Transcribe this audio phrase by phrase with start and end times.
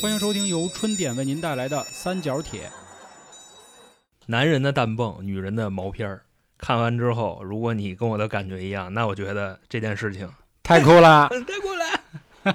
[0.00, 2.70] 欢迎收听由春点为您带来的三角铁。
[4.26, 6.22] 男人的蛋泵，女人的毛片儿。
[6.56, 10.30] 看完之后，如果你跟我的感觉一样，那我觉得这件事情
[10.62, 11.28] 太酷了！
[11.46, 12.54] 太酷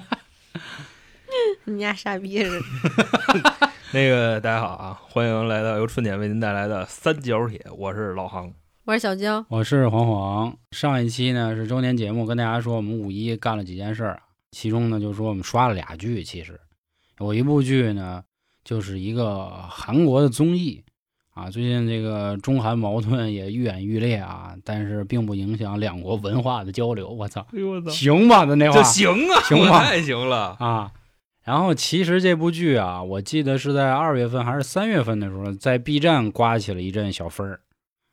[1.64, 3.68] 你家傻逼似的。
[3.92, 8.50] 那个大家好啊，欢迎来到由春点为您带来的三角铁，我是老航。
[8.86, 10.56] 我是小江，我是黄黄。
[10.70, 16.24] 上一期呢是周年节目，跟大家说我们五一干了几件事儿，其中呢就说我们刷了俩剧。
[16.24, 16.58] 其实
[17.20, 18.22] 有一部剧呢，
[18.64, 20.82] 就是一个韩国的综艺
[21.32, 21.50] 啊。
[21.50, 27.08] 最近这个中韩矛盾也愈演愈烈啊，但是并不影响两国文化的交流。
[27.08, 30.56] 我操，哎呦我操，行吧，那那话这行啊，行吧 太行了。
[30.58, 30.90] 啊。
[31.44, 37.60] 然后其实这部剧啊，我记得是在二月份还是三月份的时候，在 B 站刮起了一阵小风儿，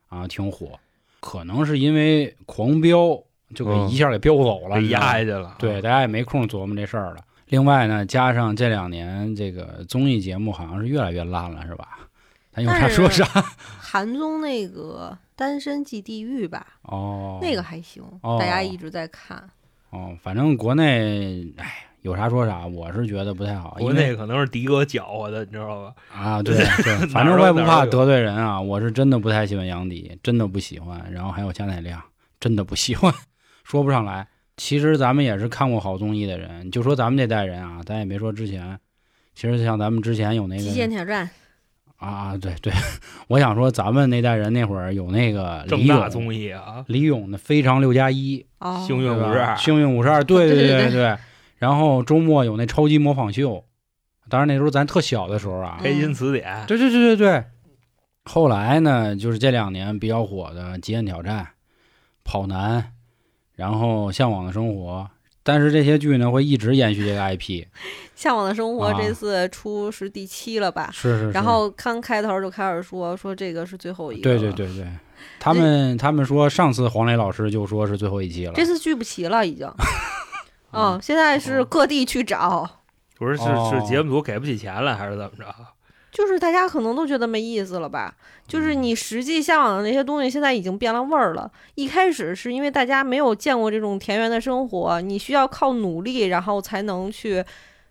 [0.09, 0.77] 啊，挺火。
[1.21, 3.23] 可能是因为狂飙，
[3.55, 7.17] 就给嗯一下给飙走了，压下去了，对，大家也没空琢磨这事儿了。
[7.51, 11.99] 另外呢，加上这两年这个综艺节目好像是越来越烂了，是吧？
[12.49, 13.25] 咱有啥说啥。
[13.77, 19.37] 韩综那个《单身即地狱》吧，哦，那个还行，哦大家一直在看。
[19.89, 23.71] 哦，反正国内，哎，有啥说啥，我是觉得不太好。
[23.71, 25.93] 国内可能是迪哥搅和的，你知道吧？
[26.17, 28.61] 啊，对对， 反正我也不怕得罪人啊。
[28.61, 31.05] 我是真的不太喜欢杨迪，真的不喜欢。
[31.11, 32.01] 然后还有贾乃亮，
[32.39, 33.13] 真的不喜欢，
[33.65, 34.25] 说不上来。
[34.63, 38.79] 其实咱们也是看过好综艺的人，就说咱们这代人啊，咱也别说之前。
[39.33, 41.27] 其实像咱们之前有那个极限挑战，
[41.97, 42.71] 啊，对对，
[43.27, 51.17] 我想说咱们那代人那会儿有那个李正大，综艺啊，李咏的《非常六加一》，哦，幸运五十二幸运五十二，对对对 对对对。
[51.57, 53.65] 然后周末有那超级模仿秀，
[54.29, 57.43] 当然那时候咱特小的时候啊，黑金词典，对对对对对。
[58.25, 61.39] 后来呢，就是这两年比较火的《极限挑战》、
[62.23, 62.79] 《跑男》，
[63.55, 65.07] 然后《向往的生活》，
[65.43, 67.65] 但是这些剧呢会一直延续这个 IP，
[68.15, 70.89] 向往的生活啊这次出是第七了吧？
[70.91, 71.31] 是是是。
[71.31, 74.87] 然后刚开头就开始说说这个是最后一个，对对，对对，
[75.39, 79.67] 他们他们说上次黄磊老师就说是最后一期了，这次聚不齐了已经。
[80.71, 82.69] 啊嗯，现在是各地去找，
[83.17, 85.45] 不是是哦是节目组给不起钱了，还是怎么着？
[86.11, 88.13] 就是大家可能都觉得没意思了吧？
[88.47, 91.49] 就是嗯你实际向往的那些东西，现在已经变了味儿了。
[91.75, 97.41] 一开始是因为大家没有见过这种田园的生活，你需要靠努力，然后才能去，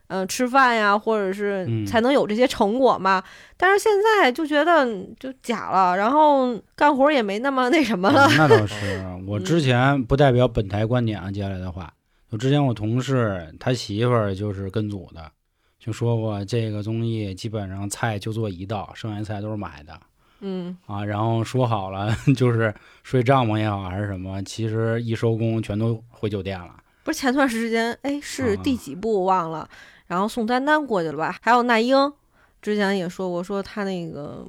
[0.09, 3.23] 嗯、吃饭呀，或者是嗯才能有这些成果嘛。
[3.57, 4.87] 但是现在就觉得
[5.19, 8.27] 就假了，然后干活也没那么那什么了。
[8.27, 8.77] 嗯那倒是，
[9.27, 11.91] 我之前不代表本台观点啊，接下来的话，
[12.31, 15.31] 就之前我同事他媳妇儿就是跟组的，
[15.81, 19.99] 就说过这个综艺基本上菜就做一道，剩下菜都是买的
[20.41, 21.03] 嗯，啊。
[21.05, 26.77] 然后说好了 就是睡帐篷也好还是什么，其实一收工全都回酒店了。
[27.03, 29.67] 不是前段时间，哎，是啊第几部我忘了，
[30.07, 31.35] 然后宋丹丹过去了吧？
[31.41, 32.13] 还有那英，
[32.61, 34.47] 之前也说过，说她那个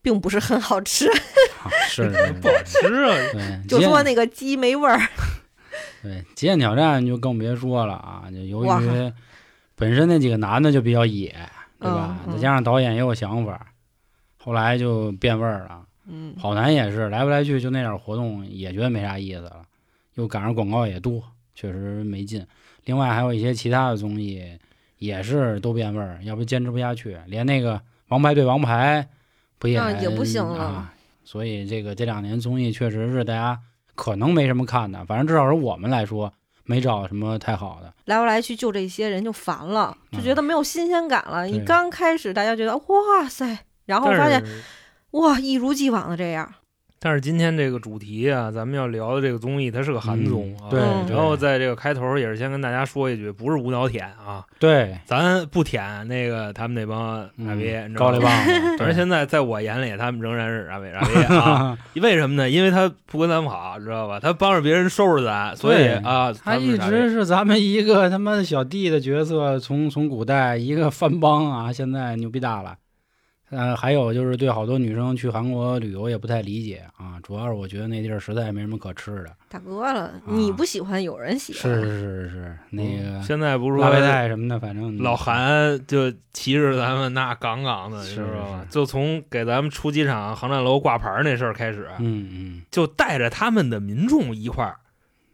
[0.00, 2.08] 并不是很好吃，啊、是
[2.40, 3.16] 不好吃啊！
[3.32, 5.00] 对， 就说那个鸡没味儿。
[6.02, 9.12] 对极限挑战就更别说了啊，就由于
[9.78, 11.34] 本身那几个男的就比较野，
[11.78, 12.18] 对吧？
[12.26, 13.68] 嗯嗯再加上导演也有想法，
[14.36, 15.84] 后来就变味儿了。
[16.06, 19.62] 嗯，跑男也是来不来去就那点儿活动，也觉得没啥意思了，
[20.14, 21.22] 又赶上广告也多，
[21.54, 22.44] 确实没劲。
[22.84, 24.58] 另外还有一些其他的综艺
[24.96, 27.16] 也是都变味儿，要不坚持不下去。
[27.26, 27.76] 连那个
[28.08, 29.06] 《王牌对王牌》
[29.58, 30.94] 不也、啊也不行了啊？
[31.24, 33.60] 所以这个这两年综艺确实是大家
[33.94, 36.32] 可能没什么看的，反正至少是我们来说
[36.68, 37.90] 没找什么太好的。
[38.04, 41.46] 来来去就这些人就烦了，就觉得没有新鲜感了。
[41.46, 44.44] 你刚开始大家觉得哇塞，然后发现
[45.12, 46.54] 哇一如既往的这样。
[47.00, 50.68] 但是今天这个主题啊，咱们要聊的这个综艺，它是个韩综啊。
[50.70, 50.80] 嗯对
[51.14, 58.36] 然后在这个开头也是先跟大家说一句，不是无脑舔啊，对，咱不舔那个他们那帮傻逼，你嗯高丽知道吗？
[58.36, 61.78] 棒子，反正现在在我眼里，他们仍然是傻逼傻逼啊！
[62.02, 62.50] 为什么呢？
[62.50, 64.18] 因为他不跟咱们好，知道吧？
[64.20, 72.74] 他帮着别人收拾咱，所以啊，他一直是咱们一个他妈的小弟的角色，从从古代一个藩邦啊，现在牛逼大了。
[73.50, 79.34] 呃，还有就是对好多女生去韩国旅游也不太理解啊，主要是我觉得那地儿实在没什么可吃的。
[79.48, 81.62] 大哥了，你不喜欢，有人喜欢。
[81.62, 88.66] 是是是是，那个现在不是辣白说菜什么的，反正老韩就歧视咱们那杠杠的，你是知道吗？
[88.68, 94.76] 就从给咱们出机场航站楼挂牌那事儿开始，嗯嗯，就带着他们的民众一块儿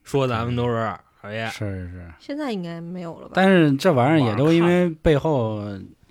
[0.05, 0.75] 说咱们都是
[1.21, 1.35] 傻逼。
[1.51, 3.33] 是是是，现在应该没有了吧？
[3.35, 5.65] 但是这玩意儿也都因为背后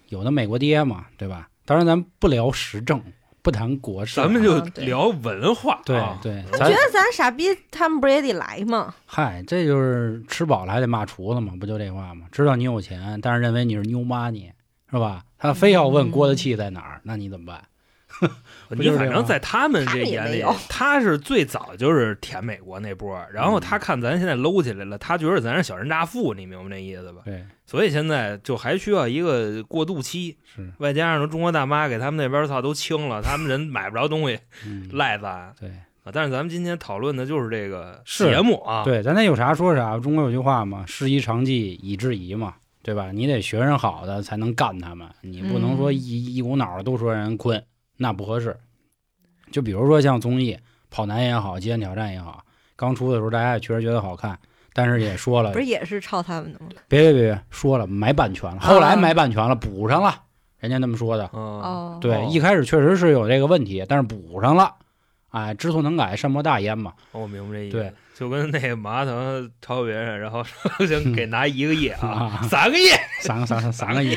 [0.10, 1.48] 有的美国爹嘛，对吧？
[1.66, 3.02] 当然咱不聊时政，
[3.42, 8.94] 不谈国事啊，咱们就聊文化、啊，对对，咱我觉得咱傻逼，他们不是也得来吗？
[9.06, 12.26] 嗨，这就是吃饱了还得骂厨子嘛，不就这话吗？
[12.32, 14.52] 知道你有钱，但是认为你是 new money，
[14.92, 15.24] 是吧？
[15.38, 17.62] 他非要问嗯锅的气在哪儿，那你怎么办？
[18.70, 27.24] 不 你反正在他们这眼里他是最早就是舔美国那波儿，然后他看咱现在搂起来了，他觉得咱是小人大富，你明白那意思吧？
[27.26, 35.70] 对，所以现在就还需要一个过渡期，是，外加上中国大妈给他们那边操都清了， 他们人买不着东西，嗯，赖咱对
[36.04, 36.12] 啊。
[36.12, 39.98] 但是咱们今天讨论的就是这个节目啊，对，咱得有啥说啥。
[39.98, 43.12] 中国有句话嘛，“师夷长技以制夷”嘛，对吧？
[43.14, 47.64] 你得学人好的才能干他们，你不能说嗯一一股脑儿都说人坤，
[47.96, 48.58] 那不合适。
[49.52, 50.54] 就比如说像综艺
[50.90, 52.44] 《跑男》也好，《极限挑战》也好，
[52.76, 54.38] 刚出的时候大家也确实觉得好看，
[54.74, 56.68] 但是也说了不，是也是抄他们的吗？
[56.88, 60.22] 别别别，说了买版权了，后来买版权了，补上了，
[60.60, 61.30] 人家那么说的。
[61.34, 64.74] 嗯，哦，对，哦一开始确实是有这个问题，但是补上了。
[65.30, 66.94] 哎，知错能改，善莫大焉嘛。
[67.12, 67.78] 哦我明白这意思。
[67.78, 72.84] 对，就跟那个马化腾抄别人，然后 说想给拿一个亿啊，啊三个亿，
[73.20, 74.16] 三个三个三个亿。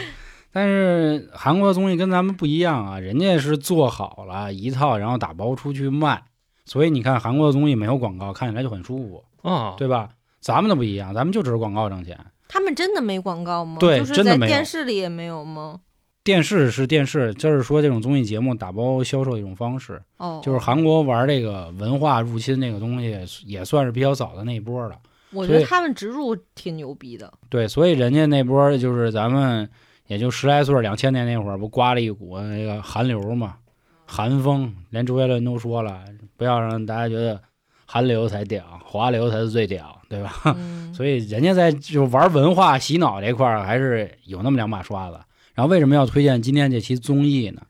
[0.52, 6.22] 但是韩国的综艺跟咱们不一样啊，人家是做好了一套，然后打包出去卖，
[6.64, 10.10] 所以你看韩国的综艺没有广告，看起来就很舒服，啊，对吧？
[10.46, 12.16] 咱们的不一样，咱们就指着广告挣钱。
[12.46, 13.78] 他们真的没广告吗？
[13.80, 15.80] 对就是在真的没有电视里也没有吗？
[16.22, 24.96] 电视是电视，就是说这种综艺节目打包销售一种方式，哦，就是韩国玩这个文化入侵那个东西，也算是比较早的那一波了。
[25.32, 27.32] 我觉得他们植入挺牛逼的。
[27.48, 29.68] 对，所以人家那波就是咱们
[30.06, 33.56] 也就十来岁，两千年那会儿不刮了一股那个韩流嘛，
[34.04, 36.04] 韩风，连周杰伦都说了，
[36.36, 37.42] 不要让大家觉得
[37.84, 40.34] 韩流才屌，华流才是最屌，对吧？
[40.44, 45.18] 嗯， 所以人家在就玩文化洗脑这块儿还是有那么两把刷子。
[45.54, 47.62] 然后为什么要推荐今天这期综艺呢？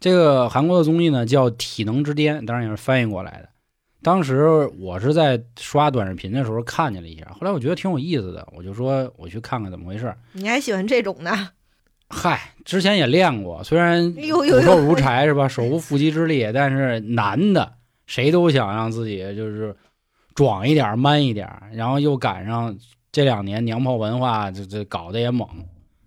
[0.00, 3.48] 这个韩国的综艺呢叫《体能之巅》，当然也是翻译过来的。
[4.00, 10.14] 当时我是在刷短视频的时候看见了一下，后来我觉得挺有意思的，我就说我去看看怎么回事。
[10.32, 11.32] 你还喜欢这种的？
[12.10, 14.20] 嗨，之前也练过，虽然骨
[14.62, 17.72] 瘦如柴是吧，手无缚鸡之力，但是男的
[18.06, 19.76] 谁都想让自己就是
[20.38, 22.72] 壮一点、man 一点，然后又赶上
[23.10, 25.48] 这两年娘炮文化，这这搞得也猛。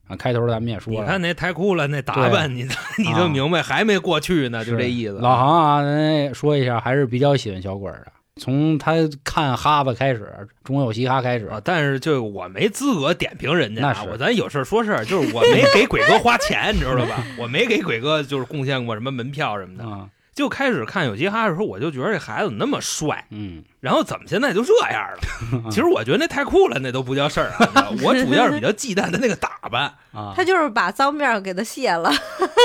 [0.07, 2.65] 啊，开头咱们也说了，你看那太酷了，那打扮你
[2.97, 5.15] 你就明白，还没过去呢，就这意思。
[5.15, 8.11] 老杭啊，咱说一下，还是比较喜欢小鬼儿的。
[8.39, 8.93] 从他
[9.25, 17.21] 看哈巴开始，中国有嘻哈开始，啊，但是就我没资格点评人家啊，那是我咱有事儿说事儿，就是我没给鬼哥花钱，你知道吧？
[17.37, 19.83] 我没给鬼哥就是贡献过什么门票什么的。
[19.83, 25.69] 啊，就开始看有嘻哈的时候，我就觉得这孩子怎么那么帅，嗯，然后怎么现在就这样了？
[25.69, 27.89] 其实我觉得那太酷了，那都不叫事儿啊。
[28.03, 32.11] 我主要是比较忌惮他那个打扮， 啊，他就是把脏面给他卸了。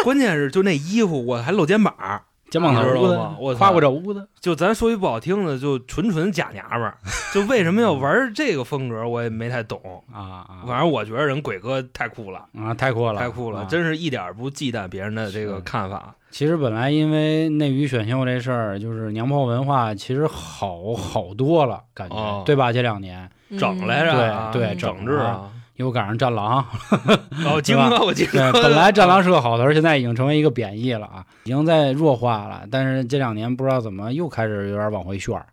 [0.04, 6.96] 关键是就那衣服我还露肩膀儿，肩膀头你知道子我夸过这屋子，就咱说句不好听的，就纯纯假娘们儿。
[7.34, 9.80] 就为什么要玩这个风格，我也没太懂。
[10.12, 16.14] 啊啊，反正我觉得人鬼哥太酷了，啊，太酷了，太酷了，啊真是一点儿不忌惮别人的这个看法。
[16.30, 22.72] 其实本来因为内娱选秀这事儿，就是娘炮文化，其实好好多了，感觉、哦对吧？
[22.72, 23.28] 这两年
[23.58, 25.50] 整来着对啊，对整整治啊！
[25.76, 26.64] 又赶上战狼，
[27.44, 28.52] 老，惊了，我惊对，了。
[28.52, 32.62] 本来战狼是个好词儿，现在已经成为一个贬义了啊，已经在弱化了。
[32.70, 35.46] 但是这两年不知道怎么又开始有点往回旋儿，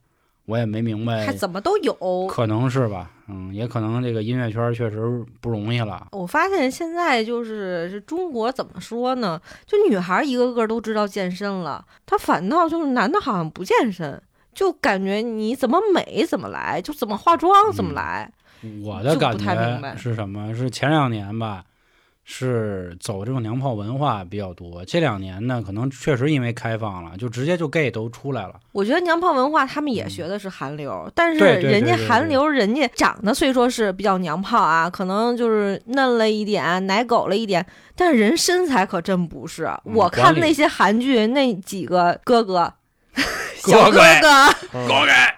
[0.46, 2.28] 我也没明白还，怎么都有。
[2.28, 6.08] 可能是吧，嗯，也可能这个音乐圈确实不容易了。
[6.12, 9.40] 我发现现在就是是中国怎么说呢？
[9.66, 14.22] 就女孩儿一个个都知道健身了，她反倒就是男的好像不健身，
[14.54, 18.32] 就感觉你怎么美怎么来，就怎么化妆怎么嗯来。
[18.84, 20.54] 我的感觉是什么？
[20.56, 21.64] 是前两年吧，
[22.24, 24.86] 是走这种娘炮文化比较多。
[24.86, 28.54] 这两年呢，可能确实因为开放了，就直接就 gay 都出来了。
[28.72, 37.66] 我觉得娘炮文化他们也学的是韩流，但是人家韩流人家长得虽说是比较娘炮啊，可能就是嫩了一点，奶狗了一点，
[37.96, 39.66] 但是人身材可真不是。
[39.86, 42.74] 嗯我看那些韩剧那几个哥哥。
[43.64, 44.00] 哥小哥
[44.88, 44.94] 哥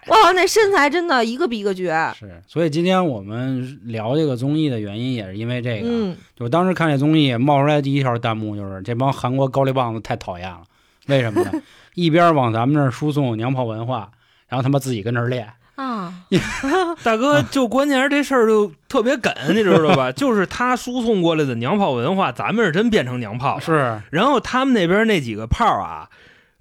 [0.07, 1.93] 哇，那身材真的一个比一个绝。
[2.19, 5.87] 是，所以今天我们聊这个综艺的原因也是因为这个。
[5.87, 10.61] 嗯，就当时看这综艺冒出来第一条弹幕就是这帮韩国高丽棒子太讨厌了，
[11.07, 11.51] 为什么呢？
[11.95, 14.09] 一边往咱们这儿输送娘炮文化，
[14.47, 15.47] 然后他妈自己跟这儿练。
[15.75, 16.13] 啊，
[17.03, 20.09] 大哥，就关键是这事儿就特别梗，你知道吧？
[20.11, 23.61] 就是他输送过来的娘炮文化，咱们是真变成娘炮了。
[23.61, 26.09] 是，然后他们那边那几个炮啊，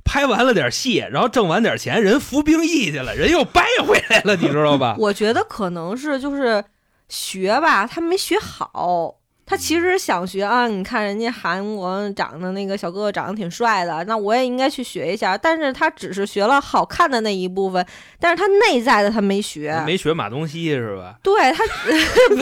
[0.05, 4.95] 拍完了点戏，然后挣完点钱，人服兵役去了，人又掰回来了，你知道吧？
[5.01, 6.63] 我觉得可能是就是
[7.09, 15.37] 学吧，他没学好，他其实想学啊，你看人家韩国长得那个小哥哥长得挺帅的，那我也应该去学一下。
[15.37, 17.85] 但是他只是学了好看的那一部分，
[18.19, 19.83] 但是他内在的他没学。
[19.85, 21.17] 没学马东锡是吧？
[21.23, 21.65] 对他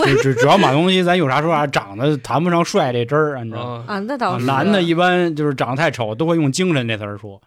[0.04, 3.84] 只只只要马东锡，咱有啥说啥，长得谈不上帅这真儿，你知道吗？
[3.88, 7.40] 啊啊，那倒是男的一般就是长得太丑，都会用精神这词儿说。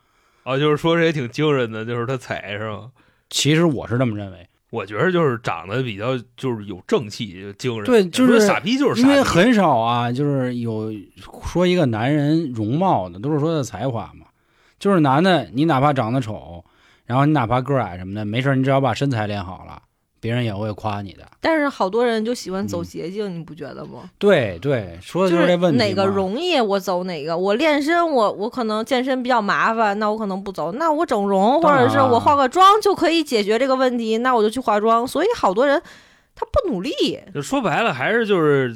[0.45, 2.89] 哦，就是说这也挺精神的，就是他才是吧？
[3.29, 7.83] 其实我是这么认为，我觉得就是长得比较就是有正气、就精神。
[7.83, 10.93] 对就是说傻逼就是傻逼，因为很少啊，就是有
[11.43, 14.27] 说一个男人容貌的，都是说他才华嘛。
[14.77, 16.63] 就是男的，你哪怕长得丑，
[17.05, 19.81] 然后你哪怕个儿矮什么的，没事儿，你只要把身材练好了，
[20.25, 21.23] 别人也会夸你的。
[21.39, 24.09] 但是好多人就喜欢走嗯捷径，你不觉得吗？
[24.17, 25.77] 对对，说的就就是这问题。
[25.77, 27.37] 哪个容易我走哪个。
[27.37, 30.71] 我练身，我我可能健身比较麻烦，那我可能不走。
[30.71, 35.07] 那我整容或者是我化个妆就可以解决这个问题，那我就去化妆。
[35.07, 35.79] 所以好多人
[36.33, 36.91] 他不努力，
[37.31, 38.75] 就说白了还是就是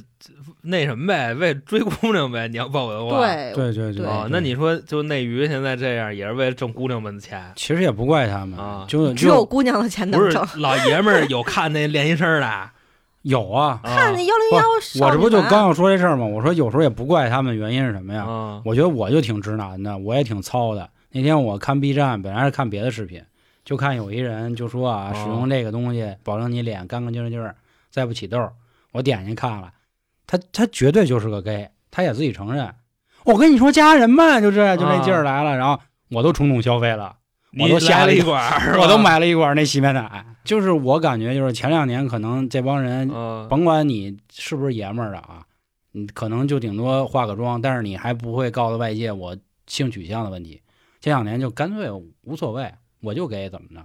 [0.70, 2.48] 那什么呗，为追姑娘呗。
[2.48, 7.52] 你要报我的话，对对对对哦，那你说就内娱现在这样，也是为了挣姑娘们的钱。
[7.56, 10.62] 其实也不怪他们啊就只有就姑娘的钱不是能挣。
[10.62, 12.72] 老爷们儿有看那练习生的，啊
[13.24, 13.82] 有啊。
[13.84, 16.26] 看那幺零幺我这不就刚要说这事儿吗？
[16.26, 18.24] 我说有时候也不怪他们，原因是什么呀？
[18.24, 20.90] 啊我觉得我就挺直男的，我也挺糙的。
[21.12, 23.22] 那天我看 B 站，本来是看别的视频，
[23.66, 27.52] 就看有一人就说啊，哦使用这个东西保证你脸干干净净，
[27.90, 28.54] 再不起痘儿。
[28.92, 29.72] 我点进去看了，
[30.30, 32.72] 他他绝对就是个 gay，他也自己承认。
[33.26, 35.80] 我跟你说，家人嘛就这就这劲儿来了，然后
[36.12, 37.16] 我都冲动消费了，
[37.60, 40.24] 我都下 了一管儿，我都买了一管那洗面奶。
[40.44, 45.44] 就是我感觉，就是前两年可能这帮人嗯，甭管你是不是爷们儿的啊，
[45.94, 50.62] 你可能就顶多化个妆，但是你还不会告诉外界我性取向的问题。
[51.00, 51.90] 这两年就干脆
[52.22, 52.72] 无所谓，
[53.02, 53.84] 我就给怎么的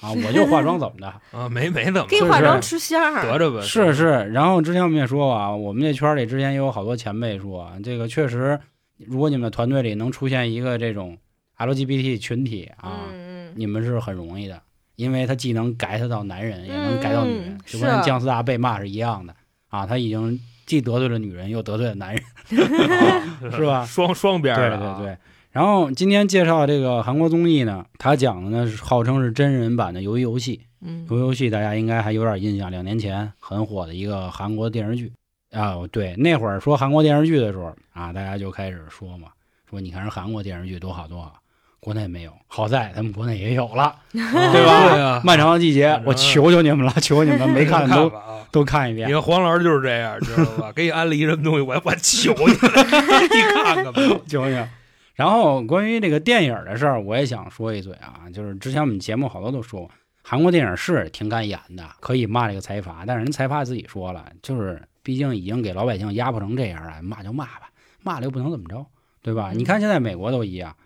[0.00, 1.08] 啊，我就化妆怎么的。
[1.36, 8.58] 啊，没没怎么给化妆吃香儿，得着吧，是是，然后之前我们也说过啊，我们这圈里之前也有好多前辈说啊，这个确实，
[8.96, 11.18] 如果你们团队里能出现一个这种
[11.58, 13.06] LGBT 群体啊，
[13.54, 14.60] 你们是很容易的，
[14.96, 19.34] 因为他既能 get 到男人，也能 get 到女人，嗯就跟姜思达被骂是一样的
[19.68, 22.22] 啊，他已经既得罪了女人，又得罪了男人。
[22.48, 25.18] 啊是吧双双边对儿的啊对对。
[25.50, 30.60] 然后今天介绍这个韩国综艺呢，它讲的呢是号称是真人版的鱿鱼游戏。
[30.80, 35.12] 嗯鱿鱼游戏大家应该还有点印象，两年前很火的一个韩国电视剧
[35.52, 35.74] 啊。
[35.90, 39.28] 对，那会儿说韩国电视剧的时候啊，大家就开始说嘛，
[39.68, 41.34] 说你看人韩国电视剧多好多好，
[41.80, 44.20] 国内没有，好在他们国内也有了，对
[44.52, 45.20] 对吧？
[45.24, 48.12] 漫长的季节我求求你们了， 求你们没看的都。
[48.50, 49.12] 都看一遍你。
[49.12, 50.72] 看黄老师就是这样，知道吧？
[50.74, 52.44] 给你安利什么东西，我我求你，
[53.28, 53.92] 你看看吧。
[54.26, 54.68] 求求。
[55.18, 59.90] 然后关于这个电影的事儿，我也想说一嘴啊，就是之前我们节目好多都说过，
[60.22, 67.68] 韩国电影是挺敢演的，可以骂这个财阀，但是人财阀自己说了，就是毕竟已经给老百姓压迫成这样了，骂就骂吧，
[68.00, 68.86] 骂了又不能怎么着，
[69.20, 69.50] 对吧？
[69.52, 70.76] 你看现在美国都一样，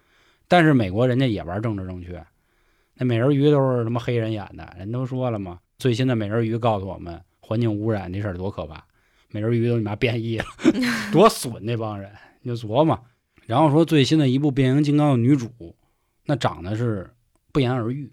[0.49, 2.25] 但是美国人家也玩政治正确，
[2.95, 8.83] 那美人鱼都是什么黑人演的，人都说了嘛，最新的美人鱼告诉我们，环境污染这事儿多可怕，
[9.29, 10.47] 美人鱼都你妈变异了，
[11.13, 12.11] 多损那帮人，
[12.41, 12.99] 你就琢磨。
[13.47, 15.75] 然后说最新的一部变形金刚的女主，
[16.25, 17.11] 那长得是
[17.53, 18.11] 不言而喻，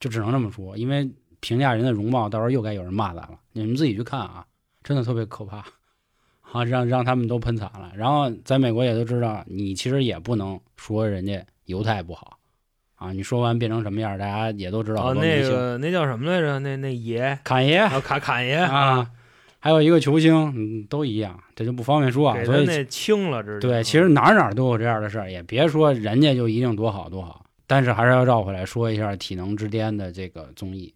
[0.00, 1.08] 就只能这么说，因为
[1.40, 3.38] 评价人的容貌，到时候又该有人骂咱了。
[3.52, 4.44] 你们自己去看啊，
[4.82, 5.64] 真的特别可怕，
[6.52, 7.92] 啊，让让他们都喷惨了。
[7.96, 12.38] 然后在美国也都知道，你其实也不能说人家犹太不好
[12.96, 15.10] 啊，你说完变成什么样，大家也都知道。
[15.10, 16.58] 哦，那个那叫什么来着？
[16.58, 19.10] 那那爷，侃爷啊，侃侃爷啊，，
[19.66, 22.36] 还有一个球星，嗯，都一样，这就不方便说啊。
[22.44, 30.94] 所以那清了，这对，其实哪儿哪儿都有这样的事儿，也别说人家就一定多好多好，但是还是要绕回来说一下《体能之巅》的这个综艺。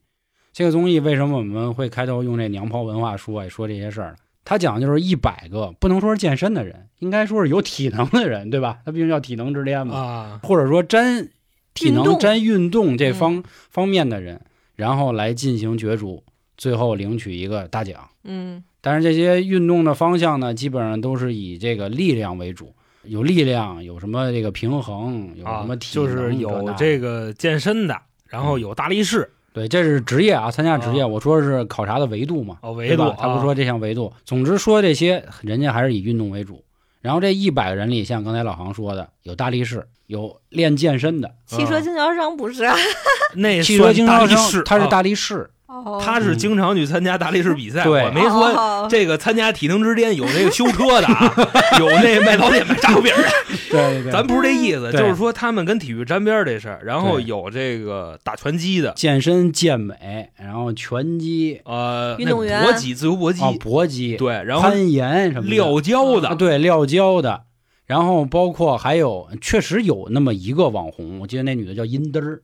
[0.53, 4.17] 这个综艺为什么我们会开头用这娘炮文化说说这些事儿呢？
[4.45, 8.79] 他讲的就是一百个，不能说是健身的人，应该说是有体能的人，对吧？
[8.85, 11.29] 他毕竟叫体能之巅嘛，啊，或者说沾
[11.75, 14.41] 体能、运动沾运动这嗯方、方面的人，
[14.77, 16.23] 然后来进行角逐，
[16.61, 18.07] 最后领取一个大奖。
[18.23, 22.75] 嗯但是这些运动的方向呢，基本上都是以这个力量为主，
[23.05, 27.97] 有力量，有什么这个平衡，有什啊么，体就能是有这个健身的，
[28.29, 31.03] 然后有大力士，对，这是职业啊，参加职业。
[31.03, 33.17] 啊我说是考察的维度嘛，哦，维度对？
[33.19, 34.13] 他不说这项维度。
[34.27, 36.63] 总之说这些，人家还是以运动为主。
[37.01, 42.77] 然后这一百个人里，像刚才老航说的，有大力士，有练健身的，汽车经销商不是啊？
[43.37, 46.01] 那汽车经销商算大力士，啊他是大力士哦。
[46.05, 48.05] 他是经常去参加大力士比赛，对。
[48.05, 48.87] 我没说哦。
[48.91, 51.35] 这个参加体能之巅有那个修车的啊，
[51.79, 53.29] 有那卖早点卖炸油饼的，
[53.71, 62.61] 对对对，咱不是这意思，就是说他们跟体育沾边这事儿，然后有这个打拳击的，健身、健美，然后拳击、呃，运动员。
[62.63, 67.43] 那搏击、自由搏击，哦搏击、对，然后攀岩什么的，撂跤的，啊对撂跤的，
[67.87, 72.43] 然后包括还有确实有那么一个网红，我记得那女的叫阴嘚儿，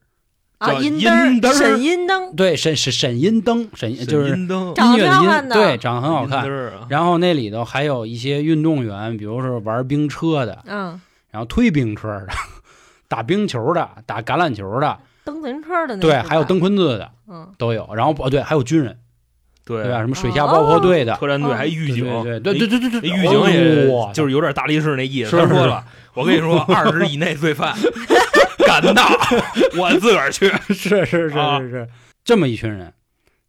[0.58, 1.54] 啊，叫阴阴灯儿。
[1.54, 4.74] 沈阴灯，对，沈沈沈音灯，沈就是沈阴灯。
[4.74, 6.48] 长得音乐的音挺好看对，长得很好看。
[6.88, 12.28] 然后那里头还有一些运动员，比如说玩冰车的，嗯，然后推冰车的，
[13.08, 17.88] 打冰球的，打橄榄球的，蹬自行车的对，还有蹬，昆子的嗯，都有。
[17.94, 18.96] 然后哦，对，还有军人，
[19.66, 19.82] 对。
[19.82, 20.00] 对吧？
[20.00, 25.30] 什么水下爆破队的，特战队哦还狱警，对对对对对对对，那狱警也哇就是有点大力士那意思。
[25.30, 25.84] 说了，
[26.14, 27.74] 我跟你说，二十以内罪犯
[28.64, 29.10] 敢打，
[29.78, 30.48] 我自个儿去。
[30.72, 31.88] 是是是啊是是，
[32.24, 32.92] 这么一群人。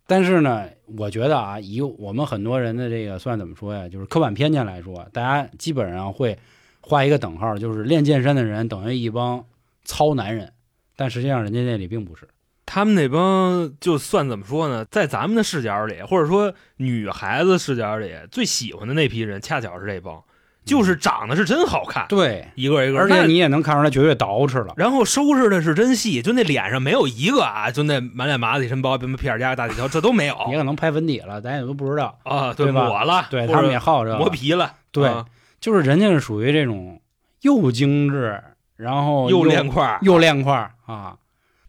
[0.05, 0.65] 但是呢，
[0.97, 6.37] 我觉得啊，以我们很多人的这个算怎么说呀，就是刻板偏见来说，大家基本上会
[6.79, 9.43] 画一个等号，就是练健身的人等于一帮
[9.83, 10.53] 糙男人，
[10.95, 12.27] 但实际上人家那里并不是。
[12.65, 20.23] 他们那帮就算怎么说呢，在咱们的视角里，或者说女孩子视角里，最喜欢的那批人，恰巧是这帮，
[20.67, 22.99] 就是长得是真好看，对，一个一个。
[22.99, 24.73] 而且你也能看出来绝对捯饬了。
[24.77, 32.19] 然后收拾的是真细，就那脸上没有一个啊，就那满脸麻子一身包，什么皮尔加大底条，这都没有也可能拍粉底了，咱也都不知道。
[32.23, 32.53] 啊。
[32.53, 35.25] 对吧抹了，对他们也好这磨皮了，对啊
[35.59, 37.01] 就是人家是属于这种
[37.41, 38.39] 又精致，
[38.75, 41.15] 然后又练块儿，又练块儿啊，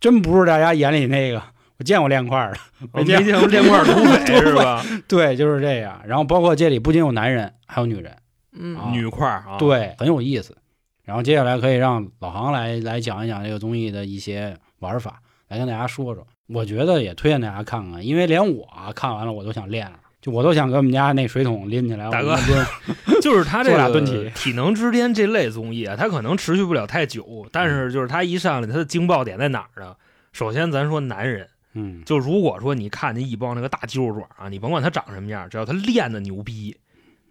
[0.00, 1.43] 真不是大家眼里那个。
[1.78, 2.59] 我见过练块儿的，
[2.90, 4.85] 我没见过练块儿土匪是吧？
[5.07, 6.00] 对，就是这样。
[6.05, 8.17] 然后包括这里不仅有男人，还有女人，
[8.59, 10.57] 嗯啊女块儿啊，对，很有意思。
[11.05, 16.27] 然后接下来可以让老航来来讲一讲这个综艺的一些玩法，来跟大家说说。
[16.49, 22.37] 我觉得也推荐大家看看，因为连我啊看完了我都想练了，就我都想给我们家那水桶拎起来，大哥
[23.21, 29.95] 就是他这俩个蹲起体能之巅这类综艺啊，它可能持续不了太久，但是就是他一上来，他的惊爆点在哪儿呢？
[30.33, 36.77] 首先，咱说男人，嗯，就如果说你看见一帮那个大肌肉爪啊，你甭管他长什么样，只要他练的牛逼，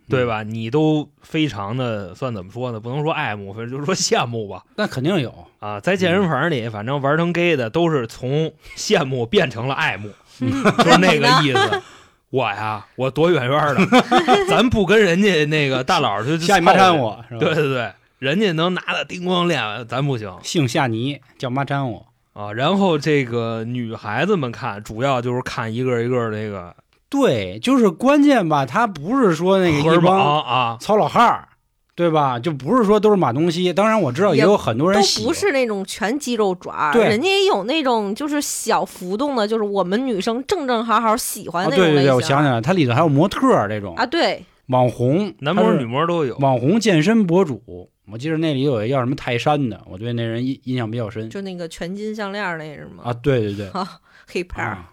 [0.09, 0.43] 对吧？
[0.43, 2.79] 你都非常的算怎么说呢？
[2.79, 4.63] 不能说爱慕，反正就是说羡慕吧。
[4.77, 10.09] 那肯定有，啊，在健身房里，反正玩成 gay 的都是从羡慕变成了爱慕，
[10.39, 11.81] 就是那个 意思。
[12.29, 14.03] 我呀，我躲远远的，
[14.49, 22.05] 咱不跟人家那个大佬就夏你妈掺掺我，对对对，人家能拿的叮咣练，咱不行姓夏尼，叫妈掺我。
[22.33, 22.51] 啊。
[22.51, 26.75] 然后这个女孩子们看，主要就是看一个一个那个
[27.09, 31.47] 对，就是关键吧，他不是说那个一帮啊，糙老汉儿，
[31.95, 32.37] 对吧？
[32.37, 33.71] 就不是说都是马东锡。
[33.71, 41.95] 当然我知道也也有很多人都喜欢不是那种全肌肉爪人家也有那种就是小浮动的，就是我们女生正正好好喜欢那种类型。
[41.95, 46.37] 对对对，我想起来了，它里头还有模特儿这种啊，对，网红，男模女模都有。
[46.37, 47.89] 网红健身博主。
[48.09, 53.03] 我记得那里有一个叫什么泰山的，我对那人印印象比较深就那个全金项链儿那是吗？
[53.03, 53.13] 啊。
[53.13, 53.69] 对对对，
[54.27, 54.89] 黑牌儿，啊，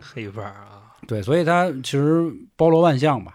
[0.00, 2.24] 黑牌儿啊，对，所以他其实
[2.56, 3.34] 包罗万象吧。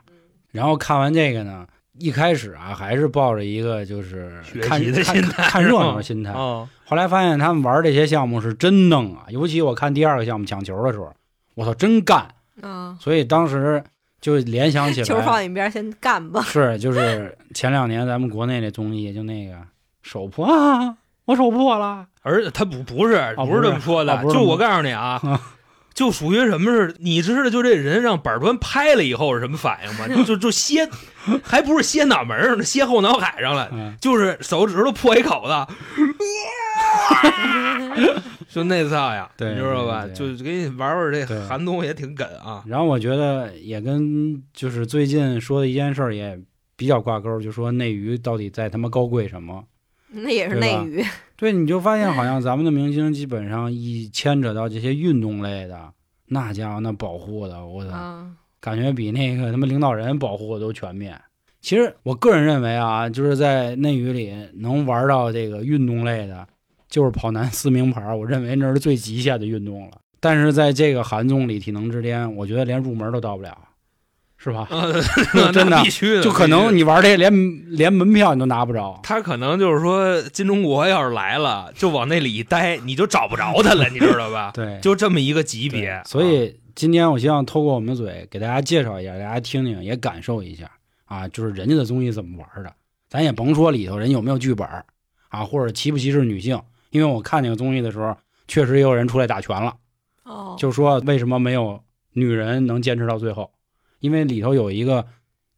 [0.51, 1.65] 然后看完这个呢，
[1.97, 6.31] 一开始啊还是抱着一个就是学看习的看心态看热闹的心态。
[6.31, 11.13] 啊，后来发现他们玩这些项目是真弄啊，尤其我看第二个项目抢球的时候，
[11.55, 12.27] 我操，真干！
[12.61, 13.83] 啊，所以当时
[14.19, 16.41] 就联想起来，球放一边先干吧。
[16.41, 19.55] 是就是前两年咱们国内那综艺，就那个
[20.01, 25.21] 手破啊，我手破了，而且他不不是哦不是这么说的，就我告诉你啊，
[25.93, 30.07] 就属于什么是，你知道就这人让板砖拍了以后是什么反应吗？
[30.15, 30.89] 就就就歇，
[31.43, 35.73] 还不是歇脑门上，歇后脑海上了，嗯，就是手指头破一口子，
[38.49, 40.07] 就那造呀，你知道吧？
[40.07, 46.39] 就给你玩玩这对韩东也挺梗啊，然后我觉得也跟就是最近说的一件事儿也
[46.75, 49.63] 比较挂钩，就说内娱到底在他妈高贵什么？
[50.23, 51.03] 那也是内娱，
[51.37, 55.91] 对，你就发现好像咱们的明星基本上一牵扯到这些运动类的，
[56.27, 57.91] 那家伙那保护的，我操！
[57.91, 61.19] 啊，感觉比那个他妈领导人保护的都全面。
[61.61, 66.47] 其实我个人认为啊，就是在内娱里能玩到这个运动类的，
[66.89, 69.91] 就是跑男撕名牌，我认为那是最极限的运动了。
[70.19, 73.57] 但是在这个韩综里，体能之巅，我觉得连入门都到不了，
[74.41, 74.65] 是吧？
[74.71, 74.87] 啊，
[75.51, 77.31] 真的必须的，就可能你玩这连
[77.75, 78.97] 连门票你都拿不着。
[79.03, 84.51] 他可能就是说，金钟国要是来了，就往那里一待，你就找不着他了，你知道吧？
[84.55, 90.71] 对，就这么一个级别，所以今天我希望透过我们嘴给大家介绍一下，大家听听也感受一下
[91.03, 92.73] 啊，就是人家的综艺怎么玩的。
[93.09, 94.65] 咱也甭说里头人有没有剧本
[95.27, 98.15] 啊，或者歧不歧视女性，因为我看那个综艺的时候，
[98.47, 99.75] 确实也有人出来打拳了
[100.23, 103.51] 哦，就说为什么没有女人能坚持到最后？
[103.99, 105.05] 因为里头有一个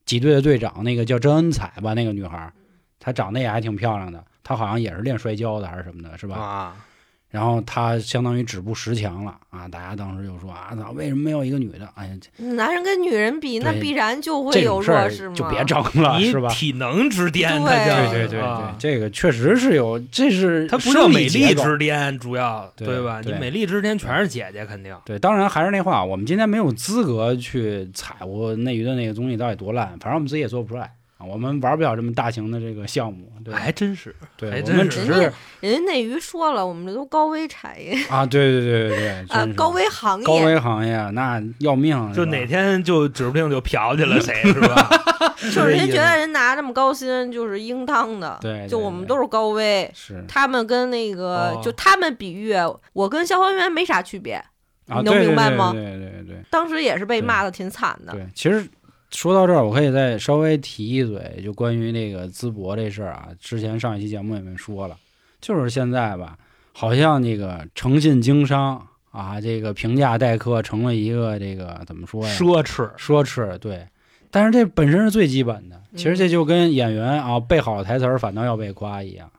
[0.06, 2.52] 几队的队长，那个叫甄恩彩吧，那个女孩，
[3.00, 6.36] 她长得也还挺漂亮的，她好像也是练摔跤的还是什么的，是吧？
[6.36, 6.86] 啊，
[7.32, 9.66] 然后他相当于止步十强了啊！
[9.68, 11.90] 大家当时就说啊，操，为什么没有一个女的？
[11.96, 12.14] 哎呀，
[12.56, 15.36] 男人跟女人比，那必然就会有种事儿弱势嘛。
[15.36, 16.50] 就别争了，你是吧？
[16.50, 23.22] 体能之巅，对对对对对啊，这个确实是有，这是它不叫美丽之巅，主要对吧？
[23.24, 24.94] 你美丽之巅全是姐姐，肯定。
[25.06, 33.54] 对，当然还是那话，我们今天没有资格去踩过内娱的那个综艺到底多烂，反正我们自己也做不出来啊，我们玩不了这么大型的这个项目，对？
[33.54, 40.34] 还真是，对，还真是我们只是人人家内娱说了，我们这都高危产业啊，对对对对对， 啊真是，高危行业高。
[40.38, 44.90] 危行业那要命，就是吧哪天就指不定就嫖去了谁，是吧？
[45.42, 49.90] 就是人觉得人拿这么高薪就是应当的，对对就我们都是高危。
[49.94, 52.56] 是他们跟那个，哦就他们比喻，
[52.94, 54.44] 我跟消防员没啥区别。
[54.88, 58.12] 啊，你能对明白吗对对对对对当时也是被对骂的挺惨的。
[58.12, 58.68] 对，其实
[59.12, 64.96] 说到这儿，我可以再稍微提一嘴，就关于那个淄博这事儿啊，之前上一期节目也没说了，
[65.40, 66.38] 就是现在吧，
[66.74, 72.34] 好像这个诚信经商啊，这个平价待客成了一个这个怎么说呀？
[72.34, 73.88] 奢侈，奢侈，对。
[74.34, 79.30] 但是这本身是最基本的，其实这就跟演员啊背好了台词儿反倒要被夸一样，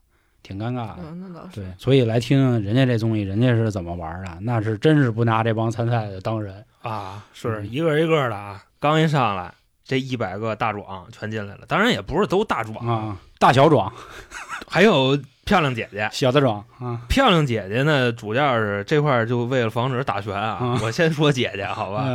[0.43, 0.99] 挺尴尬的。
[0.99, 1.61] 嗯，那倒是。
[1.63, 6.63] 对，所以来听听人家这综艺，人家是怎么玩的，那是真是不拿这帮参赛的当人。
[6.83, 8.63] 啊，是嗯一个一个的啊。
[8.79, 13.93] 刚一上来，这一百个大壮全进来了，当然也不是都大壮，啊，大小壮、
[14.69, 16.09] 还有漂亮姐姐。
[16.13, 22.07] 小的壮啊，漂亮姐姐呢，主要是这块儿就为了防止打拳啊，嗯我先说姐姐好吧。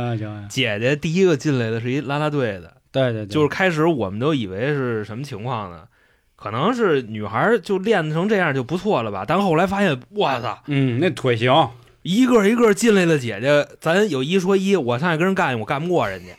[0.48, 5.82] 姐姐第一个进来的是一拉拉队的，对对对，就是开始我们都以为是什么情况呢？
[6.36, 11.52] 可能是女孩就练成这样就不错了吧，但后来发现，我操，嗯，那腿型，
[12.02, 16.32] 一个一个进来的姐姐，咱有一说一，我上去跟人干，我干不过人家，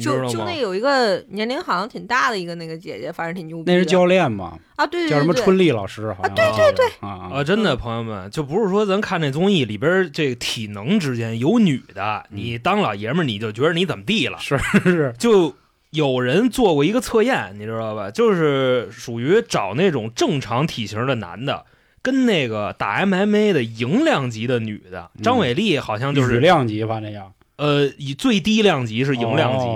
[0.00, 0.52] 就就那？
[0.60, 3.64] 有一个年龄好像挺大的一个那个姐姐，反正挺牛逼。
[3.72, 15.54] 那是教练嘛，啊，对对叫什么对对春丽老师，好像对对对啊啊，真的，朋友们，就不是说咱看这综艺里边这个体能之间有女的，你当老爷们儿你就觉得你怎么地了，是是，就
[15.90, 18.10] 有人做过一个测验，你知道吧？
[18.10, 21.64] 就是属于找那种正常体型的男的，
[22.02, 29.66] 跟那个打 MMA 的赢量级的女的，嗯张伟丽好像就是羽量级，反正要呃以最低量级是赢量级，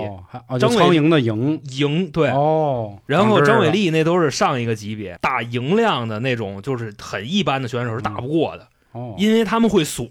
[0.59, 2.29] 张伟就苍蝇的赢，赢对。
[2.29, 10.07] 哦，然后张伟丽那都是上一个级别，打赢量的那种，就是很一般的选手是打不过的，哦，因为他们会锁，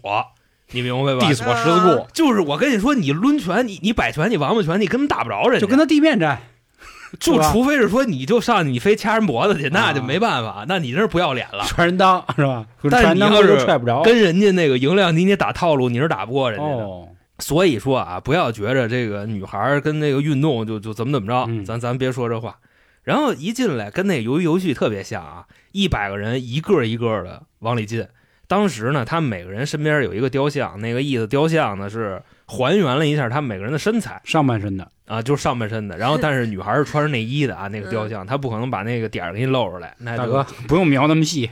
[0.70, 1.34] 你明白吧地？
[1.34, 6.38] 锁十字固，就是我跟你说，你抡拳，你你摆拳，你王八拳，你根本打不着人家，就跟他地面战，
[7.18, 11.64] 就除非是说你就上去你非掐人脖子去，那就啊没办法，那你这是不要脸了。
[11.66, 12.64] 传人裆是吧？
[12.88, 16.84] 但你要是踹不着，跟人家那个赢量级，你打套路，你是打不过人家的。
[16.84, 22.58] 哦，所以说啊，不要觉着这个女孩儿跟那个运动就就怎么怎么着，嗯咱咱别说这话。
[23.02, 28.06] 然后一进来跟那鱿鱼游戏特别像啊，一百个人一个一个的往里进。
[28.46, 35.98] 当时呢，他们每个人身边有一个雕像，那个意思雕像呢是还原了一下他们每个人的身材上半身的，啊，就是上半身的。
[35.98, 39.94] 然后但是女孩是穿着内衣的啊，那个雕像，他不可能把那个点儿给你露出来。
[39.98, 41.50] 那大哥不用描那么细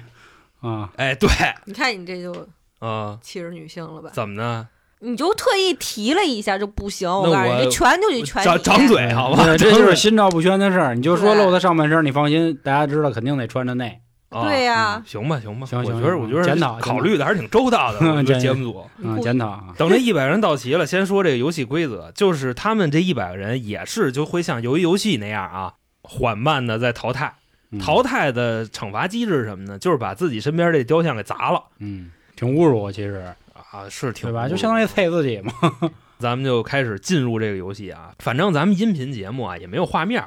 [0.61, 1.29] 啊，哎，对，
[1.65, 2.47] 你看你这就
[2.79, 4.11] 啊、歧视女性了吧？
[4.13, 4.69] 怎么呢？
[5.05, 9.45] 你就特意提了一下就不行，我告诉你，我这拳就得拳你长长嘴好吧？
[9.45, 10.95] 对这就是心照不宣的事儿。
[10.95, 13.99] 你就说露他上半身，你放心，大家知道肯定得穿着内。
[14.31, 17.99] 啊对呀嗯行吧，行吧，行行我觉得，我觉得检讨考虑的还是挺周到的。
[18.13, 27.35] 我觉得检节目组啊，检讨啊，等这一百个人到齐了，先说这个游戏规则，就是他们这一百个人也是就会像鱿鱼游戏那样啊，缓慢的在淘汰。
[27.73, 29.79] 嗯淘汰的惩罚机制是什么呢？
[29.79, 33.35] 就是把自己身边这雕像给砸了嗯，挺侮辱我，其实
[33.73, 34.49] 啊，是挺对吧？
[34.49, 35.53] 就相当于配自己嘛。
[36.21, 38.15] 咱们就开始进入这个游戏啊。
[38.21, 40.23] 反正咱们音频节目啊也没有画面，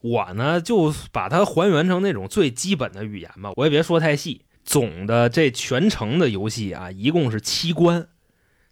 [0.00, 4.42] 我呢就把它还原成那种最基本的语言吧，我也别说太细。
[4.64, 8.08] 总的这全程的游戏啊，一共是七关。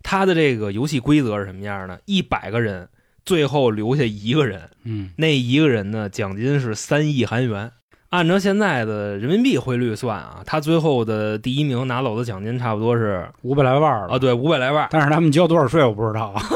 [0.03, 1.99] 它的这个游戏规则是什么样呢？
[2.05, 2.91] 一百个人，
[3.25, 7.73] 最后留下一个人，嗯，那一个人呢，奖金是三亿韩元。
[8.11, 14.87] 按照现在的人民币汇率算啊，他最后的第一名拿走的奖金差不多是五百来万了啊，对，五百来万。
[14.90, 16.42] 但是他们交多少税我不知道啊。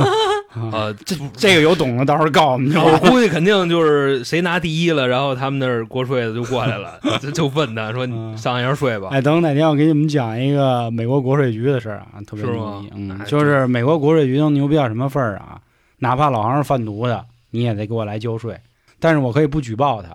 [0.72, 9.08] 呃，这这个有懂的，到时候告我们就我估计肯定就是谁拿第一了，然后他们那儿国税的就过来了， 就就问他说：“你嗯上一下税吧。
[9.12, 12.90] 哎，等哪天我给你们讲一个美国国税局的事儿啊，特别牛逼。
[12.96, 15.60] 嗯哎，就是美国国税局能牛逼到什么份儿啊？
[15.98, 18.58] 哪怕老航是贩毒的，你也得给我来交税。
[18.98, 20.08] 但是我可以不举报他，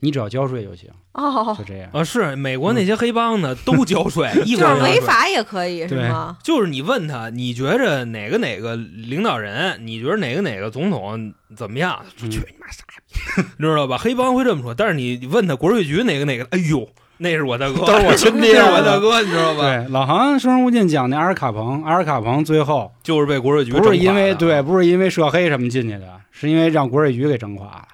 [0.00, 1.90] 你只要交税就行，哦就，这样。
[1.92, 4.74] 啊，是美国那些黑帮呢都交税， 一就是。
[4.82, 6.36] 违法也可以是对吗？
[6.42, 11.98] 就是你问他，你觉着哪个哪个领导人，你觉得哪个哪个总统怎么样？
[12.16, 13.98] 说嗯去你妈傻逼， 你知道吧？
[13.98, 19.62] 黑帮会这么说，但是你问他国税局哪个哪个，哎呦，那是我大哥，都是我亲爹 那是我大哥，你知道吧？
[19.62, 27.88] 对，老航生人勿近讲那阿尔卡彭，阿尔卡彭最后就是被国税局不是因为整垮的啊对，，不是因为涉黑什么进去的，是因为让国税局给整垮了，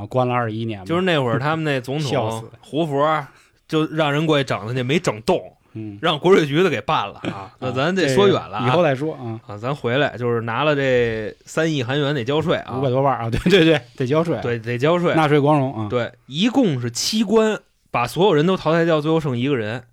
[0.00, 0.84] 啊，关了二十一年嘛。
[0.84, 3.26] 就是那会儿他们那总统胡佛
[3.68, 5.40] 就让人过去整他去，没整动，
[5.74, 7.52] 嗯，让国税局的给办了啊。
[7.60, 15.14] 那咱这说远了啊，以后再说啊，啊，咱回来就是拿了这三亿韩元得交税啊五百，多万啊，对对对，得交税，，对，得交税。
[15.14, 17.60] 纳税光荣啊，对，一共是七关，
[17.92, 19.84] 把所有人都淘汰掉，最后剩一个人。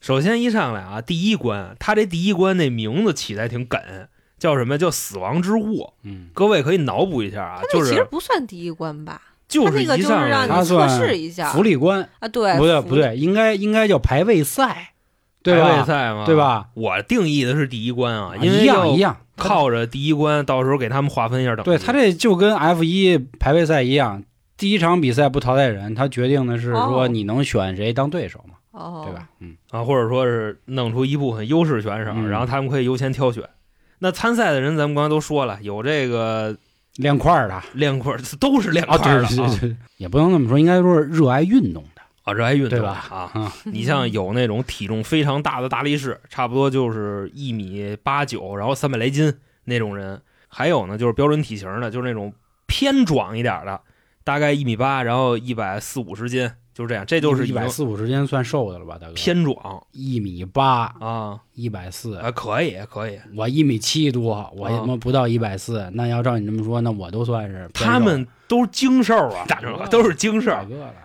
[0.00, 3.80] 首先一上来啊，第一关，他这第一关那名字起的还挺梗，
[4.38, 4.78] 叫什么？
[4.78, 5.94] 叫死亡之握。
[6.04, 9.20] 嗯，各位可以脑补一下啊，就是其实不算第一关吧？
[9.64, 14.92] 就是一上来让你测他算试一下福利关，啊，对，不对不对，应该应该叫排位赛，
[15.42, 15.84] 对排位吧？
[15.84, 16.36] 赛嘛，对？
[16.36, 16.68] 吧？
[16.74, 21.70] 我定义的是第一关啊，啊因为一样一样，靠着第一关，到时候给他们划分一下等级。
[21.70, 24.22] 对他这就跟 F 一排位赛一样，
[24.56, 29.28] 第一场比赛不淘汰人，他决定的是说哦你能选谁当对手嘛，哦，对吧？
[29.40, 33.42] 嗯，啊，或者说是弄出一部分优势选手，嗯然后他们可以优先挑选。
[33.98, 36.54] 那参赛的人，咱们刚才都说了，有这个
[36.96, 37.62] 练块儿的。
[37.74, 42.70] 练块儿，都是练啊，块儿的啊对对，也不能这么说，应该说是热爱运动的，啊，热爱运动。
[42.70, 43.06] 对吧？
[43.10, 43.16] 啊。
[43.34, 49.32] 啊，你像有那种体重非常大的大力士，差不多就是一米八九，然后三百来斤
[49.64, 52.32] 那种人；还有呢，就是标准体型的，就是那种
[52.66, 53.80] 偏壮一点的，
[54.24, 57.06] 大概一米八，然后一百四五十斤，就是这样。
[57.06, 59.14] 这就是一百四五十斤算瘦的了吧，大哥？
[59.14, 63.18] 偏壮一米八，啊一百四，啊，可以可以。
[63.34, 70.54] 我一米七多，我啊他妈不到一百四，那要照你这么说，那我都算是他们都是精瘦啊，大哥 都是精瘦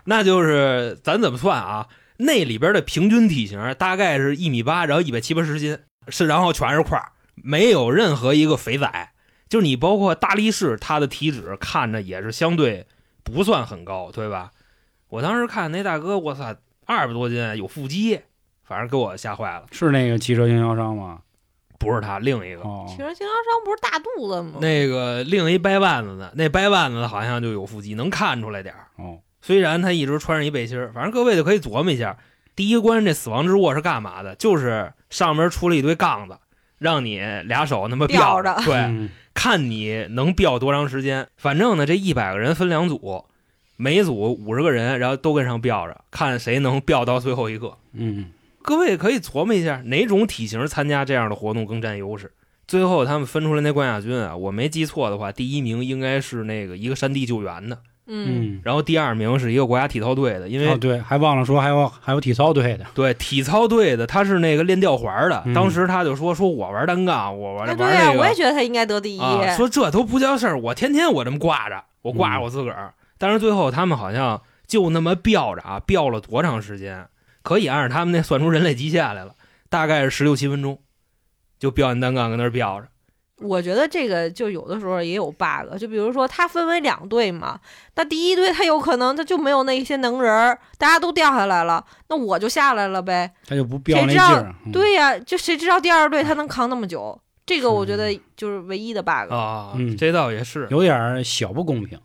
[0.04, 1.88] 那就是咱怎么算啊？
[2.18, 5.78] 那里边的平均体型大概是一米八，然后一百七八十斤，
[6.10, 9.10] 是然后全是块儿，没有任何一个肥仔。
[9.50, 12.86] 就是你包括大力士，他的体脂看着也是相对
[13.24, 14.52] 不算很高，对吧？
[15.12, 18.18] 我当时看那大哥，我操，二百多斤，有腹肌，
[18.64, 19.66] 反正给我吓坏了。
[19.70, 21.20] 是那个汽车经销商吗？
[21.78, 24.60] 不是他，另一个，哦其，实经销商不是大肚子吗？
[24.62, 28.88] 那个另一掰腕子的，那掰腕子的好像就有腹肌，能看出来点儿。
[29.04, 32.18] 哦，虽然他一直穿着一背心儿，反正各位就可以琢磨一下，
[32.56, 34.34] 第一关这死亡之握是干嘛的？
[34.36, 36.38] 就是上面出了一堆杠子，
[36.78, 41.28] 让你俩手那么吊着着，对，嗯看你能吊多长时间。
[41.36, 43.26] 反正呢，这一百个人分两组，
[43.82, 47.76] 每组五十个人，然后都跟上吊着，看谁能吊到最后一个。
[47.94, 48.28] 嗯，
[48.62, 52.32] 各位可以琢磨一下，哪种体型参加这样的活动更占优势？
[52.68, 69.20] 最后他们分出来那冠亚军啊，我没记错的话，第一名应该是那个一个山地救援的，嗯，嗯，然后第二名是一个国家体操队的，因为哦对，还忘了说还有还有体操队的，对，体操队的他是那个练吊环的，嗯当时他就说说我玩单杠，我玩玩那对呀，那个，我也觉得他应该得第一。
[69.20, 72.94] 啊，说这都不叫事儿，我天天我这么挂着，我挂着我自个儿。
[73.22, 77.08] 但是最后他们好像就那么吊着啊，吊了多长时间？
[77.44, 79.36] 可以按照他们那算出人类极限来了，
[79.70, 80.82] 大概是十六七分钟，
[81.60, 82.88] 就吊你单杠跟那儿吊着。
[83.38, 87.60] 我觉得这个就有的时候也有 bug，就比如说它分为两队嘛，
[87.96, 93.32] 那第一队他有可能他就没有那些能人儿，大家都掉下来了，那我就下来了呗。
[93.48, 97.20] 他就不飙那劲谁知道儿，嗯，对呀，就谁知道第二队他能扛那么久？
[97.44, 102.00] 这个我觉得就是唯一的 bug 啊，嗯这倒也是，有点儿小不公平，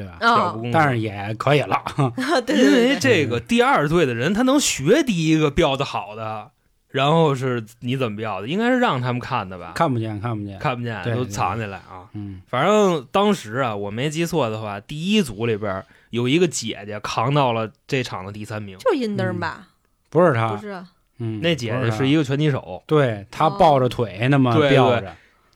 [0.00, 0.56] 对吧？
[0.72, 1.82] 但是也可以了，
[2.46, 6.50] 对因为这个第二队的人，他能学第一个吊的好的，
[6.88, 9.72] 然后是你怎么吊的，应该是让他们看的吧？
[9.74, 12.08] 看不见看不见，看不见都藏起来啊。
[12.14, 18.78] 嗯，反正当时啊，我没记错的话，第一组里边有一个姐姐扛到了这场的第三名。
[18.78, 19.68] 就是阴灯吧？
[20.08, 20.82] 不是他不，是
[21.18, 23.56] 那姐姐是一个拳击手，对他哦。
[23.58, 25.04] 抱着腿那么对对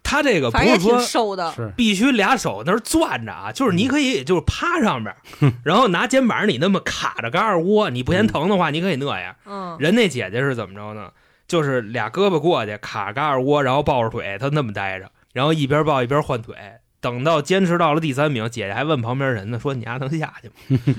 [0.05, 1.53] 吊着，她这个不是说瘦的。
[1.77, 5.15] 必须俩手那儿攥着啊，就是你可以就是趴上边，
[5.65, 9.35] 然后拿肩膀你那么卡着个二窝，你不嫌疼的话，你可以那样。
[9.47, 11.11] 嗯，人那姐姐是怎么着呢？
[11.49, 16.55] 就是俩胳膊过去卡个二窝，然后抱着腿，她那么待着，然后一边抱一边换腿。
[17.01, 20.55] 等到坚持到了第三名，姐姐还问旁边人呢，说：“你丫能下去吗？”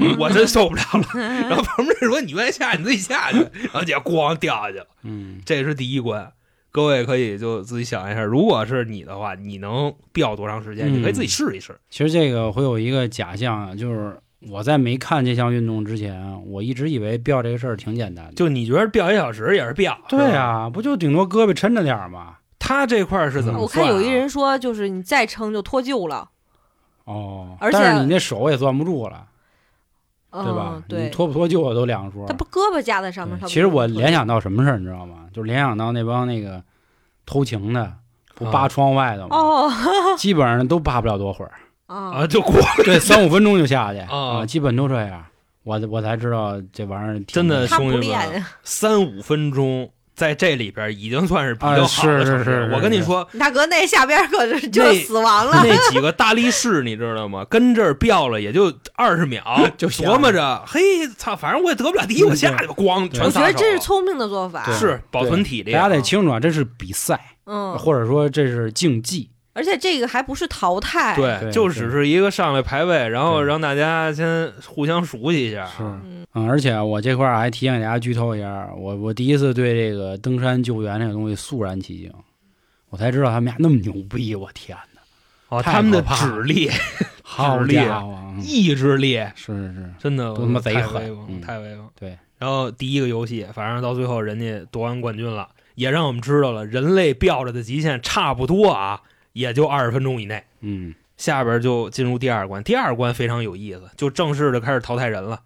[0.20, 1.20] 我真受不了了。
[1.20, 3.39] 然后旁边人说：“你愿意下，你自己下去。”
[3.74, 4.86] 然后姐咣掉下去了。
[5.02, 6.32] 嗯，这是第一关，
[6.75, 10.91] 各位可以就自己想一下，如果是你的话，你能吊多长时间？
[10.91, 11.73] 嗯你可以自己试一试。
[11.89, 14.13] 其实这个会有一个假象，啊就是
[14.49, 18.33] 我在没看这项运动之前，我一直以为吊这个事儿挺简单的。
[18.33, 19.97] 就你觉得吊一小时也是吊？
[20.09, 22.35] 对啊，不就顶多胳膊抻着点儿吗？
[22.59, 26.29] 他这块儿是怎么、我看有一，人说，就是你再撑就脱臼了。
[27.05, 29.25] 哦，而且但是你那手也攥不住了。
[30.43, 30.84] 对吧嗯？
[30.88, 32.34] 对你，脱不脱臼都两说他。
[32.34, 35.26] 不胳膊架在上面，他其实我联想到什么事儿，你知道吗？
[35.34, 36.62] 就联想到那帮那个
[37.26, 37.93] 偷情的，
[38.34, 39.36] 不啊扒窗外的吗？
[39.38, 39.71] 哦
[40.17, 41.52] 基本上都扒不了多会儿，
[41.88, 44.08] 啊，啊，就过对，三五分钟就下去啊
[44.41, 45.26] 啊，基本都这样。
[45.63, 52.38] 我我才知道这玩意儿真的兄弟们，三五分钟，在这里边已经算是比较啊好的是成绩了。
[52.38, 55.62] 是是我跟你说，大哥那下边可是就那死亡了。
[55.63, 57.45] 那几个大力士，你知道吗？
[57.49, 59.43] 跟这儿飙了也就二十秒，
[59.78, 60.82] 就琢磨着，嘿，
[61.17, 65.82] 操，反正我也得不了第一，我下去吧，咣，对我觉得全撒手了这是聪明的做法，是保存体力大啊。
[65.84, 69.30] 家得清楚啊，这是比赛，嗯，或者说这是竞技。
[69.56, 75.65] 而且这个还不是淘汰，对，对就只是一个上来排位，然后让大家先互相熟悉一下。
[75.65, 82.12] 是，嗯，嗯，而且我这块儿还提醒大家剧透一下，我我第一次对这个登山救援这个东西肃然起敬，
[82.89, 85.02] 我才知道他们俩那么牛逼，我天哪！
[85.48, 86.36] 哦，他们的可怕了。
[86.36, 86.70] 指力、
[87.24, 89.74] 好力家伙，嗯意志力，是是。
[89.74, 90.94] 是，真的都他妈贼狠。
[90.94, 91.41] 太威风，嗯。
[91.41, 91.89] 太威风。
[91.98, 99.02] 对，然后第一个游戏，反正到最后人家夺完冠军了，也让我们知道了人类吊着的极限差不多啊，
[99.36, 100.41] 也就二十分钟以内。
[100.62, 105.41] 嗯下边就进入第二关，第二关非常有意思，就正式的开始淘汰人了。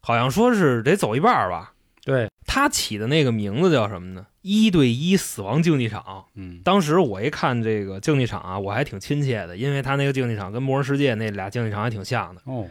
[0.00, 1.72] 好像说是得走一半吧。
[2.04, 4.26] 对，他起的那个名字叫什么呢？
[4.40, 6.24] 一对一死亡竞技场。
[6.34, 12.40] 嗯当时我一看这个竞技场啊，我还挺亲切的，因为他那个竞技场跟《魔兽世界》那俩竞技场还挺像的。
[12.44, 12.66] 哦，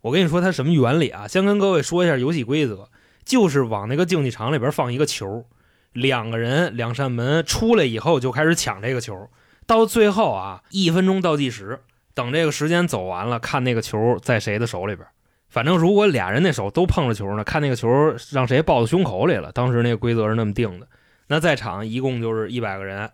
[0.00, 1.28] 我跟你说它什么原理啊？
[1.28, 2.88] 先跟各位说一下游戏规则，
[3.24, 5.44] 就是往那个竞技场里边放一个球，
[5.92, 9.28] 两个人两扇门出来以后就开始抢这个球，
[9.70, 11.78] 到最后啊一分钟倒计时，
[12.12, 15.06] 等这个时间走完了，看那个球在谁的手里边。
[15.48, 17.88] 反正如果俩人那手都碰着球呢，看那个球
[18.32, 19.52] 让谁抱到胸口里了。
[19.52, 20.88] 当时那个规则是那么定的。
[21.28, 23.08] 那在场一共就是一百个人，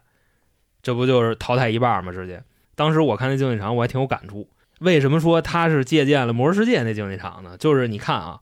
[0.83, 2.11] 这不就是淘汰一半吗？
[2.11, 2.43] 直接。
[2.75, 4.49] 当时我看那竞技场，我还挺有感触。
[4.79, 7.59] 为什么说他是借鉴了《魔兽世界》那竞技场呢？
[7.59, 8.41] 就是你看啊，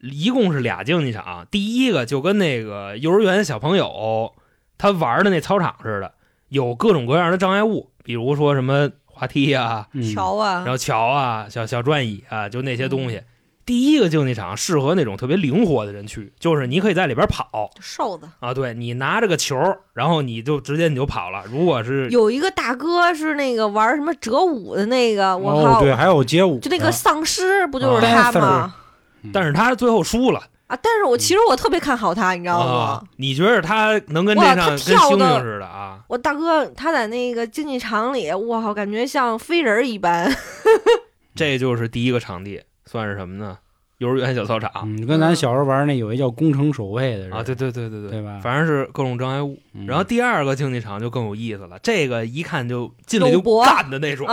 [0.00, 4.34] 一共是俩竞技场，第一个就跟那个幼儿园小朋友
[4.78, 6.14] 他玩的那操场似的，
[6.52, 10.02] 有各种各样的障碍物，比如说什么滑梯呀、嗯。
[10.14, 10.56] 桥啊。
[10.56, 13.22] 然，后桥啊、小小转椅啊，就那些东西。
[13.64, 17.70] 第一个竞技场适合那种特别灵活的人去，就是你可以在里边跑。
[17.80, 19.56] 瘦子啊，对你拿着个球，
[19.94, 21.42] 然后你就直接你就跑了。
[21.50, 28.30] 如果是有一个大哥是那个玩什么折舞的那个，我哦，靠，对，还有街舞，就那个丧尸不就是啊。
[28.30, 28.74] 他吗？
[29.22, 30.78] 嗯，但是他最后输了啊！
[30.82, 36.00] 但是我其实我特别看好他，你知道啊吗？，你觉得他能跟这哇他上跟猩猩似的啊？
[36.08, 40.32] 我大哥他在那个竞技场里，我靠，感觉像飞人一般。
[41.34, 43.58] 这就是第一个场地，算是什么呢？
[43.98, 49.56] 幼儿园小操场嗯，跟咱小时候玩那有一叫工程守卫的啊，对对对对对吧反正是各种障碍物。
[49.74, 54.26] 嗯然后第二个竞技场就更有意思了，这个一看就进来就干的那种。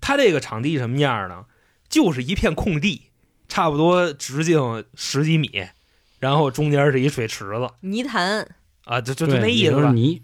[0.00, 1.44] 他这个场地什么样呢？
[1.88, 3.02] 就是一片空地，
[3.52, 5.68] 差不多直径十几米，
[6.20, 8.48] 然后中间是一水池子泥潭，
[8.84, 9.92] 啊，就就就那意思吧。
[9.92, 10.22] 泥，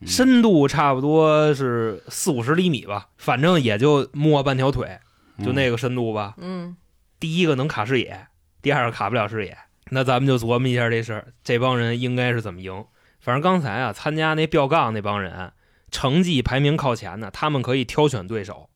[0.00, 4.98] 嗯深度差不多是四五十厘米吧，反正也就没半条腿，
[5.44, 6.32] 就那个深度吧。
[6.38, 6.74] 嗯，
[7.18, 8.28] 第一个能卡视野，
[8.62, 9.58] 第二个卡不了视野。
[9.90, 12.86] 那咱们就琢磨一下这事儿，这帮人应该是怎么赢？
[13.20, 15.52] 反正刚才啊，参加那吊杠那帮人，
[15.90, 18.70] 成绩排名靠前的，他们可以挑选对手，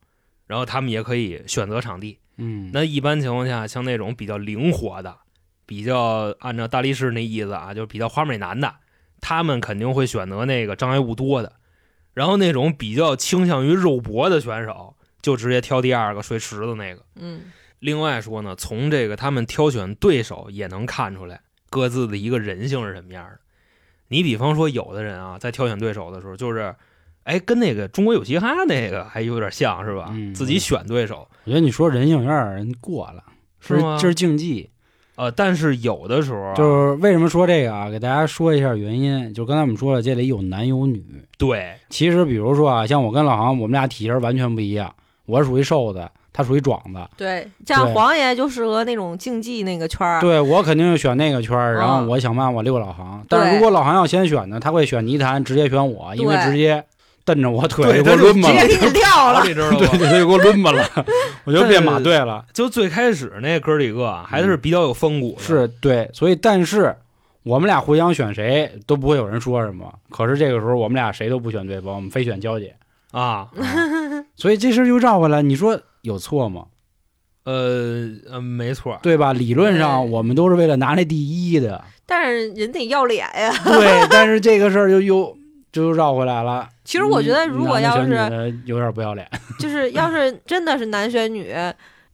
[0.45, 2.19] 然后他们也可以选择场地。
[2.37, 5.17] 嗯，那一般情况下，像那种比较灵活的，
[5.65, 8.75] 比较按照大力士那意思啊，就是比较花美男的，
[9.21, 11.53] 他们肯定会选择那个障碍物多的。
[12.13, 17.03] 然后那种比较倾向于肉搏的选手，就直接挑第二个睡池子那个。
[17.15, 23.39] 嗯，另外说呢，从这个他们挑选对手也能看出来各自的一个人性是什么样的。
[24.07, 26.75] 你比方说，有的人啊，在挑选对手的时候，就是，
[27.25, 30.09] 哎，跟那个中国有嘻哈那个还有点像，是吧？
[30.11, 33.23] 嗯自己选对手，我觉得你说人性有点儿过了，
[33.59, 34.69] 是吗这是竞技，
[35.15, 37.89] 呃，但是有的时候啊、就是为什么说这个啊？
[37.89, 41.03] 给大家说一下原因，就刚才我们说了，这里有男有女。
[41.37, 44.93] 对，其实比如说啊，像我跟老航，我们俩体型完全不一样，
[45.25, 47.09] 我是属于瘦的，他属于壮的。
[47.17, 50.21] 对，像对黄爷就适合那种竞技那个圈儿。
[50.21, 53.25] 对我肯定是选那个圈儿，然后嗯我想办法溜老航。
[53.27, 56.85] 但是如果老航要先选呢，他会选泥潭，直接选我，因为直接
[57.25, 58.77] 蹬着我腿给我抡吧了直接。
[58.79, 59.53] 给你 撂了你。
[59.53, 59.97] 知道对吗？
[59.97, 61.05] 对，他就给我抡吧了，
[61.43, 62.45] 我就变马队了。
[62.53, 66.95] 就最开始那哥几个啊还是比较有风骨的，是对，所以但是
[67.43, 69.91] 我们俩互相选谁都不会有人说什么。
[70.09, 72.75] 可是这个时候我们俩谁都不选对方，我们非选娇姐，
[73.11, 73.47] 啊，
[74.37, 76.65] 所以这事儿就绕回来，你说有错吗？
[77.45, 79.31] 呃呃，没错，对吧？
[79.33, 83.51] 理论上我们都是为了拿那第一的，但是人得要脸呀。
[83.63, 84.07] 对。
[84.09, 85.37] 但是这个事儿就又
[85.81, 86.69] 就绕回来了。
[86.85, 88.09] 其实我觉得，如果要是
[88.65, 91.53] 有点不要脸， 就是要是真的是男选女，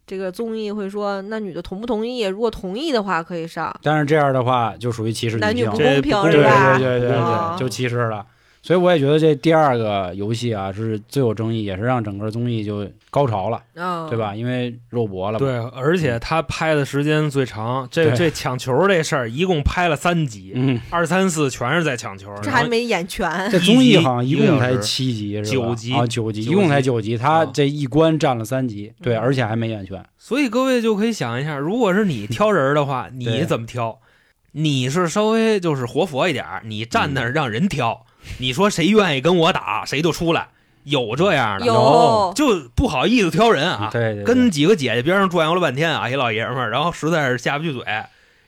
[0.08, 2.24] 这个综艺会说，那女的同不同意？
[2.24, 3.72] 如果同意的话，可以上。
[3.84, 6.78] 但是这样的话就属于歧视性男女不，公平对是吧？
[6.78, 8.26] 对对对啊对，就歧视了。
[8.64, 14.18] 所以我也觉得这第二个游戏啊是最有争议，也是让整个综艺就高潮了，嗯，对？
[14.18, 14.36] 吧？
[14.36, 15.40] 因为肉搏了。
[15.40, 23.28] 对，而且他拍的时间最长，这这抢球这事儿一共拍了三集，嗯，二三四全是在抢球，这还没演全。
[23.50, 30.06] 这综艺好像一共才七集，是吧九集啊，九集，一共才九集，他啊这一关占了三集，对，嗯而且还没演全。
[30.20, 34.00] 所以各位就可以想一下，如果是你挑人的话， 你怎么挑？
[34.54, 38.06] 你是稍微就是活佛一点，你站那儿让人挑，
[38.40, 40.50] 你说谁愿意跟我打，谁就出来，
[40.84, 43.90] 有这样的，有就不好意思挑人啊。
[43.92, 47.84] 对对，对跟几个姐姐边上转悠了半天啊，一老爷们儿，然后实在是下不去嘴，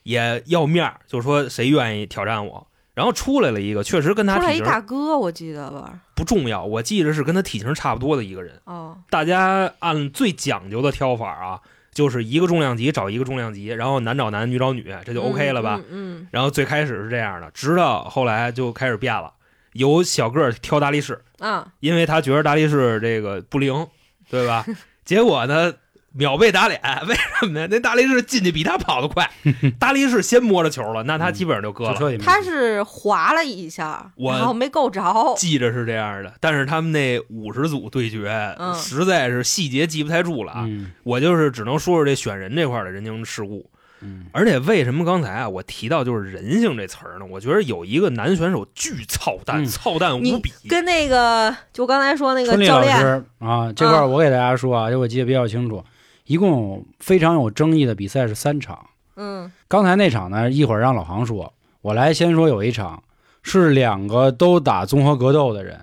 [0.04, 2.68] 也要面儿，就说谁愿意挑战我。
[2.94, 6.00] 然后出来了一个，确实跟他出来一大哥，我记得吧？
[6.14, 8.62] 不重要，我记得是跟他体型差不多的一个人。
[8.66, 11.60] 哦，大家按最讲究的挑法啊，
[11.92, 15.82] 就是一个重量级找一个重量级，然后男找男，女找女，这就 OK 了吧？
[15.90, 16.20] 嗯？
[16.20, 19.34] 嗯然后最开始是这样的，直到后来就开始变了，
[19.74, 23.88] 有小个儿挑大力士，嗯啊，因为他觉得大力士这个不灵，
[24.30, 24.66] 对吧？
[25.04, 25.74] 结果呢，
[26.14, 27.68] 秒被打脸，为什么呢？
[27.70, 29.30] 那大力士进去比他跑得快，
[29.80, 32.18] 大力士先摸着球了，那他基本上就割了。
[32.20, 35.02] 他是滑了一下，我然后没够着。
[35.36, 40.66] 记着是这样的，但是他们那五十组对决，嗯实在是细节记不太住了啊。
[40.68, 43.70] 嗯我就是只能说说这选人这块的人情世故。
[44.04, 47.26] 嗯而且为什么刚才啊我提到就是人性这词儿呢？
[47.30, 50.52] 我觉得有一个男选手巨操蛋，嗯操蛋无比。
[50.68, 55.84] 跟那个，就刚才说那个教练，师啊，这块儿我给大家说啊，这我记得比较清楚，
[56.26, 58.88] 一共非常有争议的比赛是三场。
[59.16, 63.04] 嗯刚才那场呢，一会儿让老航说，我来先说有一场
[63.42, 65.80] 是两个都打综合格斗的人，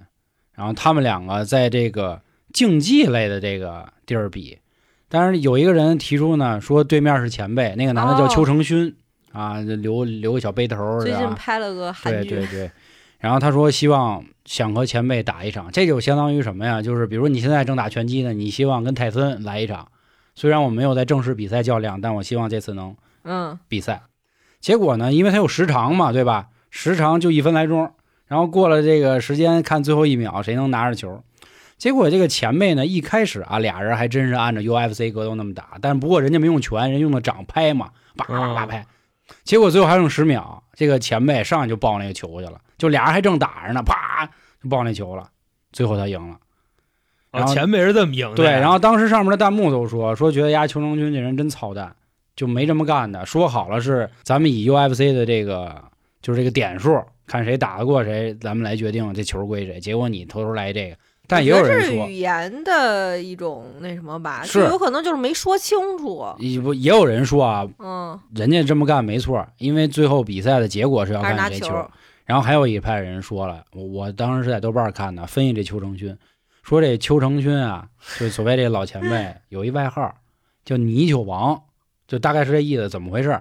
[0.54, 2.20] 然后他们两个在这个
[2.52, 4.58] 竞技类的这个地儿比，
[5.12, 8.94] 但是有一个人提出呢，说对面是前辈，那个男的叫哦邱成勋、
[9.32, 12.70] 啊，留留个小背头儿最近拍了个韩剧，对对对，
[13.18, 16.80] 然后他说希望想和前辈打一场，这就相当于什么呀？
[16.80, 19.88] 就是比如你现在正打拳击呢，你希望跟泰森来一场，
[20.36, 22.94] 虽然我没有在正式比赛较量，但我希望这次能
[23.24, 24.02] 嗯比赛。
[24.60, 26.46] 结果呢，因为他有时长嘛，对吧？
[26.70, 27.90] 时长就一分来钟，
[28.28, 31.20] 然后过了这个时间，看最后一秒谁能拿着球。
[31.80, 38.86] 结果这个前辈呢，一开始啊，俩人还真是按照 UFC 格斗那么打，但不过人家没用拳，人用的掌拍嘛，叭叭叭拍。
[39.44, 44.28] 结果最后还剩十秒，这个前辈上来就抱那个球去了，就俩人还正打着呢，啪
[44.62, 45.30] 就抱那球了，
[45.72, 46.36] 最后他赢了。
[47.30, 51.96] 然啊，后前辈是这么赢的对，然后当时上面的弹幕都说说觉得呀邱成军这人真操蛋，
[52.36, 53.24] 就没这么干的。
[53.24, 55.82] 说好了是咱们以 UFC 的这个
[56.20, 59.80] 就是这个点数，看谁打得过谁，咱们来决定这球归谁。
[59.80, 60.96] 结果你偷偷来这个，
[61.30, 66.26] 但也有人说语，言的一种那什么吧，是就有可能就是没说清楚。
[66.38, 71.68] 也不也有人说啊，嗯，人家这么干没错，因为最后比赛的结果是要看这球。
[71.68, 71.90] 球。
[72.26, 76.16] 然后还有一派人说了，我我当时是在豆瓣看的，分析这邱成勋，
[76.62, 77.86] 说这邱成勋啊，
[78.18, 80.14] 就所谓这老前辈有一外号
[80.64, 81.62] 叫泥鳅王，
[82.06, 82.88] 就大概是这意思。
[82.88, 83.40] 怎么回事？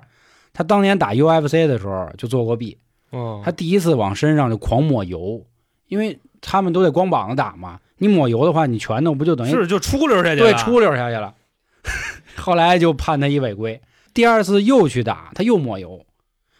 [0.54, 2.80] 他当年打 UFC 的时候就做过弊，
[3.12, 5.46] 哦他第一次往身上就狂抹油，
[5.90, 11.36] 因为他们都得光膀子打嘛，你抹油的话，你拳头不就等于是就出溜下去了对出溜下去了。
[12.38, 13.82] 后来就判他一违规，
[14.14, 16.06] 第二次又去打，他又抹油。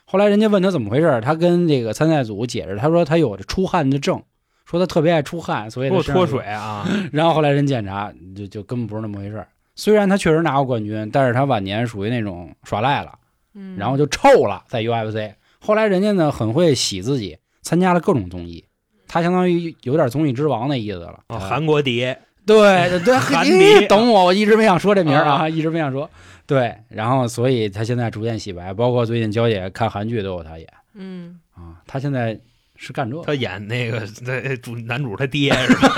[0.04, 4.22] 后来人家问他怎么回事，他跟这个参赛组解释，他说他有着出汗的症，
[4.66, 6.44] 说他特别爱出汗，所以脱水。
[6.46, 6.86] 啊！
[7.14, 9.46] 然后后来人检查，就就根本不是那么回事。
[9.76, 13.14] 虽然他确实拿过冠军，但是他晚年属于那种耍赖了，
[13.54, 15.34] 嗯，然后就臭了，在 UFC。
[15.60, 18.66] 后来人家呢很会洗自己，参加了各种综艺，
[19.10, 21.20] 他相当于有点综艺之王那意思了。
[21.28, 26.10] 哦，韩国碟，对对对， 韩你迪懂我，我一直没想说这名儿啊，啊 一直没想说。
[26.46, 31.82] 对，然后所以他现在逐渐洗白，包括最近娇姐看韩剧都有他演嗯，啊。
[31.86, 32.40] 他现在
[32.82, 35.90] 是干这个，他演那个那主男主他爹是吧？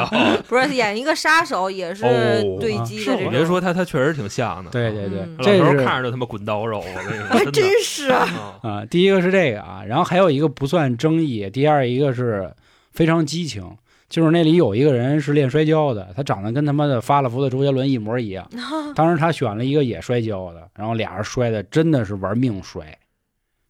[0.10, 3.24] 哦 不是演一个杀手，也是哦对啊击的这种。
[3.26, 4.70] 我别说他，他确实挺像的。
[4.70, 8.58] 对对对，这是看着就他妈滚刀肉，我跟你还说，真的真是啊。
[8.62, 12.50] 啊啊，第一个是这个啊，然后还有一个不算争议，第二一个是
[12.90, 13.76] 非常激情，
[14.08, 18.48] 就是那里有一个人是练摔跤的，他长得跟他妈的发了福的周杰伦一模一样。
[18.96, 22.96] 当时他选了一个也摔跤的，然后俩人摔的真的是玩命摔，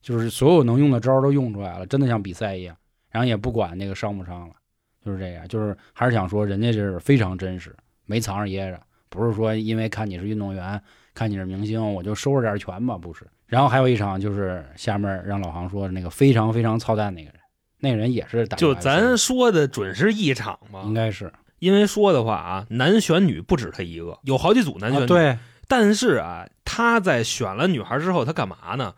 [0.01, 2.77] 就是所有能用的招儿都用出来了，真的像比赛一样，
[3.11, 4.55] 然后也不管那个伤不伤了，
[5.05, 7.75] 就是这样，就是还是想说人家这是非常真实，
[8.07, 10.81] 没藏着掖着，不是说因为看你是运动员，
[11.15, 13.27] 看你是明星，我就收着点拳吧，不是。
[13.47, 17.41] 然后还有一场就是下面让老航说的那个非常非常操蛋那个人，
[17.79, 20.95] 那个人也是打就咱说的准是一场吗应？
[20.95, 25.05] 该是因为说的话啊，男选女不止他一个，有好几组男选女。
[25.05, 25.39] 啊对
[25.69, 28.93] 但是啊，他在选了女孩之后，他干嘛呢？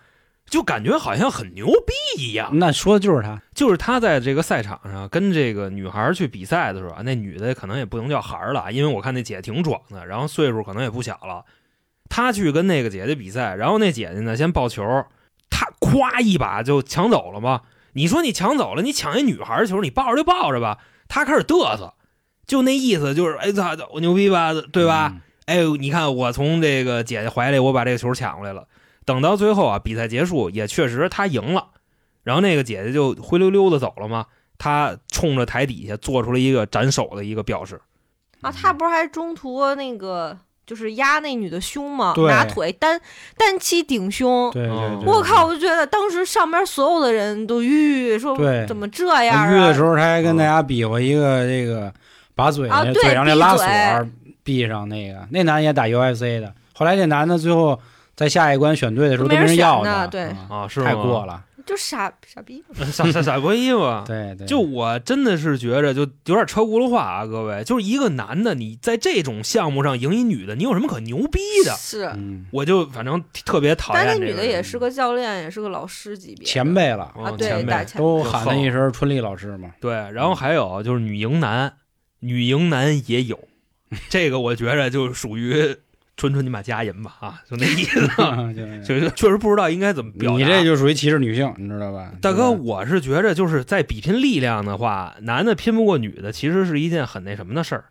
[0.46, 2.50] 就感觉好像很牛逼一样。
[2.58, 11.44] 那说的就是他，就是他在这个赛场上跟这个女孩去比赛的时候啊，那女的可能也不能叫孩儿了，因为我看那姐挺壮的，然后岁数可能也不小了。
[12.08, 14.82] 他去跟那个姐姐比赛，然后那姐姐呢先抱球，
[15.48, 17.62] 他咵一把就抢走了嘛。
[17.94, 20.78] 你说你抢走了，你抢一女孩球，你抱着就抱着吧。
[21.08, 21.94] 他开始嘚瑟，
[22.46, 25.12] 就那意思就是，哎操，我牛逼吧，对吧？
[25.14, 25.20] 嗯？
[25.46, 28.66] 哎，你看我从这个姐姐怀里，我把这个球抢过来了。
[29.04, 31.68] 等到最后啊，比赛结束也确实他赢了，
[32.22, 34.26] 然后那个姐姐就灰溜溜的走了嘛。
[34.58, 37.80] 他冲着台底下做出了一个斩首的一个表示。
[38.42, 42.12] 啊，他不是还中途那个就是压那女的胸吗？
[42.14, 43.00] 对拿腿单
[43.36, 44.52] 单膝顶胸。
[44.52, 44.72] 对对
[45.04, 45.46] 我靠！
[45.46, 48.36] 我就觉得当时上边所有的人都吁说
[48.68, 49.46] 怎么这样啊？
[49.46, 51.92] 他约的时候，他还跟大家比划一个这个，
[52.36, 53.66] 把嘴啊对那嘴上那拉锁
[54.44, 55.26] 闭上那个。
[55.30, 57.80] 那男的也打 UFC 的，后来那男的最后
[58.14, 60.82] 在下一关选对的时候都没人要选呢他，对啊啊，是？
[60.82, 61.44] 太过了。
[61.64, 62.60] 就傻傻逼。
[62.90, 64.02] 傻傻傻逼嘛。
[64.04, 71.72] 对对，就我真的是觉着，就有点车轱辘话啊，各位，就是一个男的，你在这种项目上赢一女的，你有什么可牛逼的？
[71.78, 74.34] 是，嗯我就反正特别讨厌但这个人。
[74.34, 79.70] 那女的也是个教练，也是个老师级别前辈了，哦啊，对，前辈都喊了一声“春丽老师”嘛。
[79.80, 81.72] 对，然后还有就是女赢男，
[82.18, 83.38] 女赢男也有，
[84.10, 85.76] 这个我觉着就属于
[86.16, 88.00] 纯纯你把家淫吧啊，就那意思，
[88.84, 90.38] 就是就确实不知道应该怎么表达。
[90.38, 92.12] 你这就属于歧视女性，你知道吧？
[92.20, 97.84] 大哥，我是觉着就是在比拼力量的话，男的拼不过女的，其实是一件很那什么的事儿。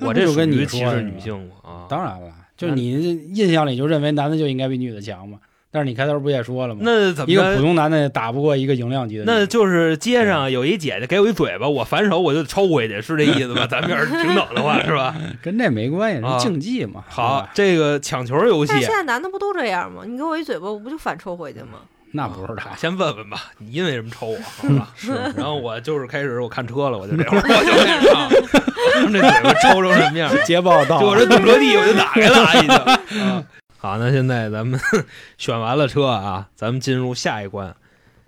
[0.00, 1.86] 我这就跟你属于歧说视女性嘛啊？
[1.88, 2.92] 当然了，就你
[3.34, 5.38] 印象里就认为男的就应该比女的强嘛。
[5.74, 6.82] 但是你开头不也说了吗？
[6.84, 7.60] 那怎么一个普？
[7.62, 13.66] 通男的打不过一个营量级的，那就是街上有一姐姐给我一嘴巴，我反手我就抽回去，是这意思吧？
[13.68, 15.12] 咱们要是平等的话，是吧？
[15.42, 17.02] 跟这没关系，啊是竞技嘛。
[17.08, 20.02] 好，这个抢球游戏但是现在男的不都这样吗？
[20.06, 21.80] 你给我一嘴巴，我不就反抽回去吗？
[22.12, 22.76] 那不是他。
[22.76, 24.38] 先问问吧，你因为什么抽我？
[24.40, 25.10] 好吧，是。
[25.36, 28.28] 然后我就是开始我看车了，我就这会儿 我就开始啊，
[29.10, 30.30] 这嘴巴抽成什么样？
[30.46, 32.76] 捷豹到我这堵车地我就打开了啊，已经。
[33.20, 33.42] 啊
[33.84, 34.80] 好，那现在咱们
[35.36, 37.76] 选完了车啊，咱们进入下一关。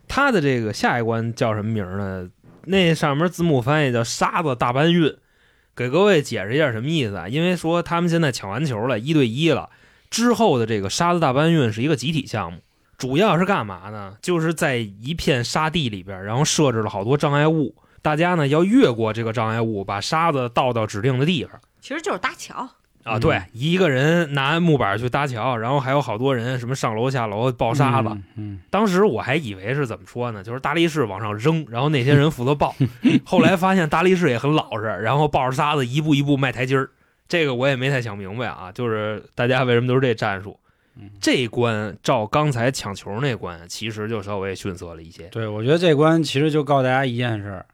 [0.07, 2.29] 它的这个下一关叫什么名呢？
[2.67, 5.17] 那上面字幕翻译叫“沙子大搬运”，
[5.75, 7.27] 给各位解释一下什么意思啊？
[7.27, 9.71] 因为说他们现在抢完球了，一对一了，
[10.11, 12.59] 之后的这个沙子大搬运是一个集体项目，
[12.99, 14.19] 主要是干嘛呢？
[14.21, 21.59] 就是在一片沙地里边，然后设置了好多障碍物，大家呢要越过这个障碍物，把沙子倒到指定的地方。
[21.81, 22.69] 其实就是搭桥。
[23.07, 28.09] 啊，嗯对，一个人拿木板去搭桥，然后还有好多人什么上楼下楼抱沙子。
[28.11, 32.75] 嗯，嗯，当时我还以为是怎么说呢，就是大力士往上扔，然后那些人负责抱。
[33.25, 36.91] 后来发现大力士也很老实，然后抱着沙子一步一步迈台阶儿。
[37.29, 40.59] 这个我也没太想明白啊，就是大家为什么都是这战术？
[40.99, 45.29] 嗯这关照刚才抢球那关，其实就稍微逊色了一些。
[45.29, 47.67] 对，我觉得这关其实就告诉大家一件事儿，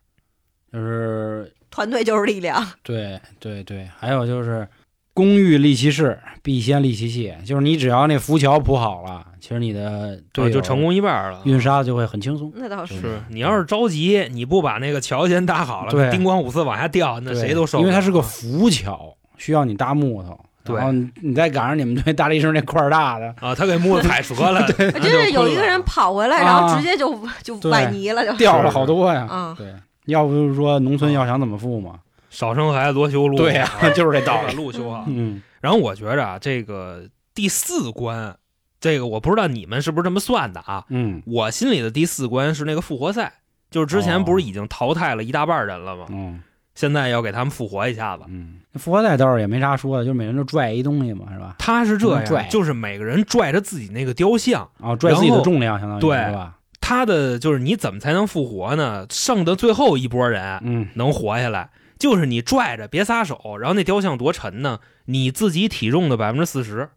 [0.73, 4.67] 就是团队就是力量，对对对，还有就是
[5.15, 11.41] 工欲利其事，必先利其器，就是你只要那浮桥铺好了，其实你的队友对，就成功一半了。
[11.45, 12.53] 运沙就会很轻松。
[12.57, 12.95] 那倒是。
[12.95, 17.87] 是你要是着急，你不把那个桥先搭好了，对叮咣五四往下掉，那谁都受不了。
[17.87, 20.39] 因为它是个浮桥，需要你搭木头。
[20.65, 29.27] 对然后你你再赶上你们队大力士那块儿大的，啊，他给木头踩折了， 对就是有一个人跑回来，啊然后直接就就对崴泥了，就掉了好多呀。
[29.29, 29.75] 嗯对，
[30.07, 31.95] 要不就是说农村要想怎么富嘛？
[32.33, 35.05] 少生孩子多修路，对呀啊 就是这道理把路修好。
[35.07, 37.05] 嗯，然后我觉着啊，这个
[37.35, 38.35] 第四关，
[38.81, 40.85] 这个我不知道你们是不是这么算的啊？
[40.89, 43.33] 嗯我心里的第四关是那个复活赛，
[43.71, 46.07] 就是之前不是已经淘汰了一大半人了吗？
[46.11, 46.43] 嗯
[46.75, 48.23] 现在要给他们复活一下子。
[48.29, 51.55] 嗯，那复活赛倒是也没啥说的，就每人都拽一东西嘛，是吧？
[51.59, 56.55] 他是这拽样，就是每个人拽着自己那个雕像，啊，拽自己的重量，相当于对吧？
[56.81, 59.07] 他的就是你怎么才能复活呢？
[59.11, 61.69] 剩的最后一波人嗯能活下来，
[62.03, 64.81] 就是你拽着别撒手，然后那雕像多沉呢？
[65.05, 66.91] 你自己体重的百分之四十，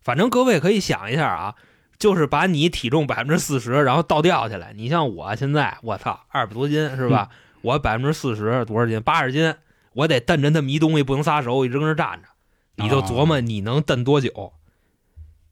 [0.00, 1.56] 反正各位可以想一下啊，
[1.98, 4.72] 就是把你体重百分之四十，然后倒吊起来。
[4.72, 7.30] 你像我现在，我操，二百多斤是吧？
[7.62, 9.02] 我百分之四十多少斤？
[9.02, 9.56] 八十斤，
[9.92, 12.28] 我得蹬着那么一东西，不能撒手，我一直跟那站着。
[12.76, 14.52] 你就琢磨你能蹬多久？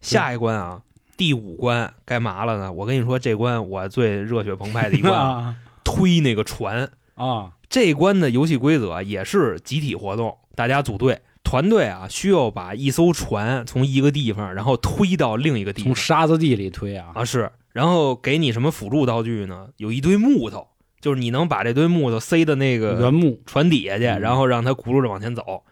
[0.01, 0.83] 下一关啊，
[1.17, 2.71] 第五关该嘛了呢？
[2.71, 6.89] 我跟你说，这关我最热血澎湃的一关 推那个船。
[7.17, 15.95] 啊这一关的游戏规则也是集体活动，大家组队，团队啊需要把一艘船从一个地方，然后推到另一个地方。
[15.95, 19.69] 从沙子地里推啊，啊是，然后给你什么辅助道具呢？
[19.79, 20.69] 有一堆木头，
[21.01, 23.41] 就是你能把这堆木头塞到那个原木。
[23.47, 24.21] 船底下去，嗯。
[24.21, 25.63] 然后让它轱辘着往前走。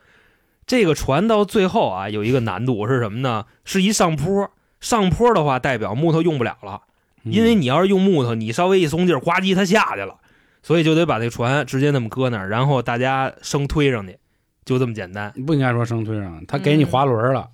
[0.67, 3.45] 这个船到最后啊，有一个难度是什么呢？
[3.67, 6.81] 是一上坡，上坡的话代表木头用不了了，
[7.25, 7.33] 嗯。
[7.35, 10.17] 因为你要是用木头，你稍微一松劲儿，呱唧它下去了，
[10.63, 14.19] 所以就得把这船直接那么搁那儿，然后大家生推上去，
[14.65, 17.49] 就这么简单不应该说生推上，他给你滑轮了，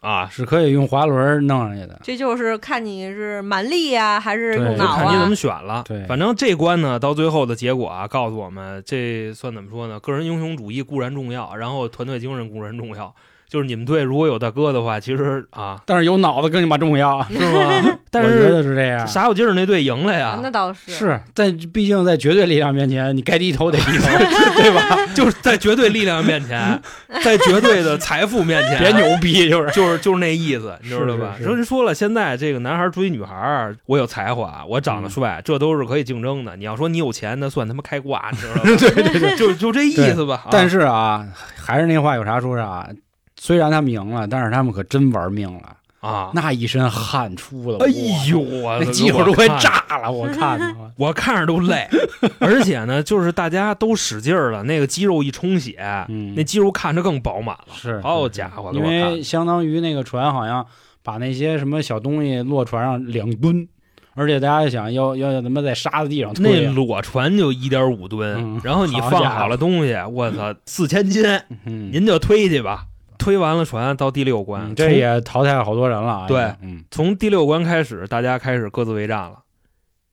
[0.00, 0.28] 啊。
[0.28, 1.98] 是可以用滑轮弄上去的。
[2.02, 5.34] 这就是看你是蛮力呀、还是用脑啊看你怎么？
[5.34, 5.82] 选了。
[5.86, 9.98] 对反正这关呢，到最后的结果啊，告诉我们，这算怎么说呢？
[10.00, 13.14] 个人英雄主义固然重要，然后团队精神固然重要。
[13.52, 17.98] 就是你们队如果有大哥的话，其实啊，但是有脑子更你妈重要，是吗？
[18.10, 19.06] 但我觉是得是这样。
[19.06, 24.08] 傻有劲儿那队赢了呀，那倒是是在毕竟在绝对力量面前，你该低头得低头，
[24.56, 25.06] 对吧？
[25.14, 26.80] 就是在绝对力量面前，
[27.22, 31.34] 在绝对的财富面前，别牛逼，就是就是就是那意思，你知道吧？
[31.36, 36.56] 是是是说人说了，现在这个男孩追女孩，我有才华，我长得嗯帅，这都是可以竞争的。
[36.56, 38.62] 你要说你有钱，那算他妈开挂，你知道吗？
[38.64, 40.46] 对对对，就就这意思吧。
[40.50, 42.88] 但是是啊，还是那话，有啥说啥。
[43.44, 47.90] 虽然他们赢了，但是他们可真玩命了，啊，那一身汗出的，哎
[48.30, 50.56] 呦，我那肌肉都快炸了，我看。
[50.60, 50.64] 着。
[50.96, 51.88] 我看着都累，
[52.38, 55.76] 而且呢，就是大家都使劲儿了，那个肌肉一充血，
[56.08, 56.32] 嗯。
[56.36, 57.74] 那肌肉看着更饱满了。
[57.74, 60.64] 是，好家伙因为相当于那个船好像
[61.02, 63.66] 把那些什么小东西落船上两吨，
[64.14, 71.24] 而且大家想要要要他妈在沙子地上那裸船就一点五吨，嗯然后你放好了东西，我操，四千斤，
[71.64, 72.86] 嗯，您就推去吧。
[73.22, 76.26] 推完了船到第六关，嗯这也淘汰了好多人了啊。
[76.26, 79.44] 对嗯，从第六关开始，大家开始各自为战了。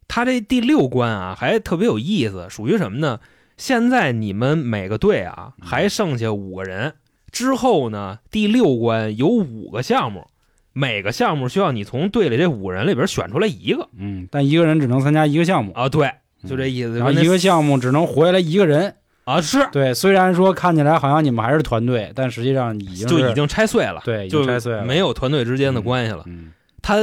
[0.07, 3.19] 他这第六关啊，还特别有意思，属于什么呢？
[3.57, 6.93] 现在你们每个队啊，嗯还剩下五个人。
[7.31, 10.27] 之后呢，第六关有五个项目，
[10.71, 15.89] 每个项目需要你从队里这五个人里边选出来一个嗯，但一个人只能参加一个项目，啊。
[15.89, 16.05] 对，
[16.43, 16.99] 嗯就这意思。
[16.99, 18.93] 然后一个项目只能活下来一个人。
[19.29, 26.23] 啊是，对，虽然说看起来好像你们还是团队，但实际上已经就已经拆碎了，对已就经拆碎了，没有团队之间的关系了。
[26.25, 26.51] 嗯
[26.81, 26.95] 他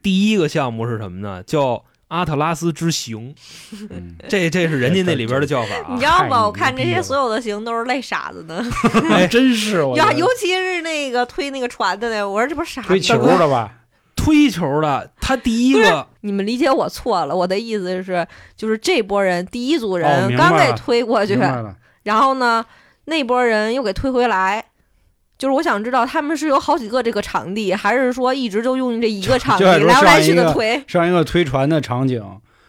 [0.00, 1.42] 第一个项目是什么呢？
[1.42, 3.34] 叫阿特拉斯之行，
[3.90, 6.06] 嗯，这这是人家那里边的 叫法啊你知。
[6.06, 6.46] 道吗？
[6.46, 8.64] 我看这些所有的行都是累傻子的。
[9.10, 13.70] 哎，真是我呀，尤其是那个推那个船的那，我说这不是傻子推球吗的吧？
[14.16, 21.38] 推球的，他第一个你们理解我错了，我的意思是，就是这波人第一组哦人刚给推过去，
[22.02, 22.64] 然后呢，
[23.06, 24.64] 那波人又给推回来。
[25.36, 30.82] 就是我想知道他们是有好几个这个场地，还是说一直就用这一个场地来回来去的推？
[30.86, 32.22] 上一个推船的场景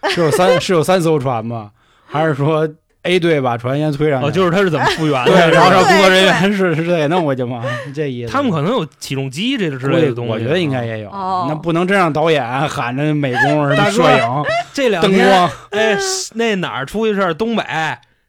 [0.10, 1.72] 是有三是有三艘船吗？
[2.08, 2.68] 还是说
[3.06, 4.28] A 队把船先推上去？
[4.28, 5.52] 哦，就是他是怎么复原对，的？
[5.52, 7.64] 然后让工作人员是是这给弄过去吗？
[7.94, 8.32] 这意思。
[8.32, 11.10] 他们可能有起重机这之类的东西，啊我觉得应该也有。
[11.10, 14.44] 哦那不能真让导演喊着美工什么摄影、
[14.74, 15.98] 这两天，灯光，哎，
[16.34, 17.34] 那哪儿出一事儿？
[17.34, 17.64] 东北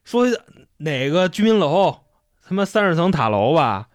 [0.05, 0.27] 说
[0.79, 1.97] 哪个居民楼，
[2.47, 3.87] 他妈三十层塔楼吧，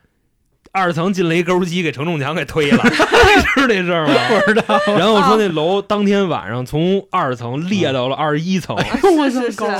[0.73, 2.83] 二层进了一钩机，给承重墙给推了，
[3.55, 4.13] 是这事儿吗？
[4.45, 4.79] 不知道。
[4.97, 8.75] 然后说那楼当天晚上从二层裂到了二十一层，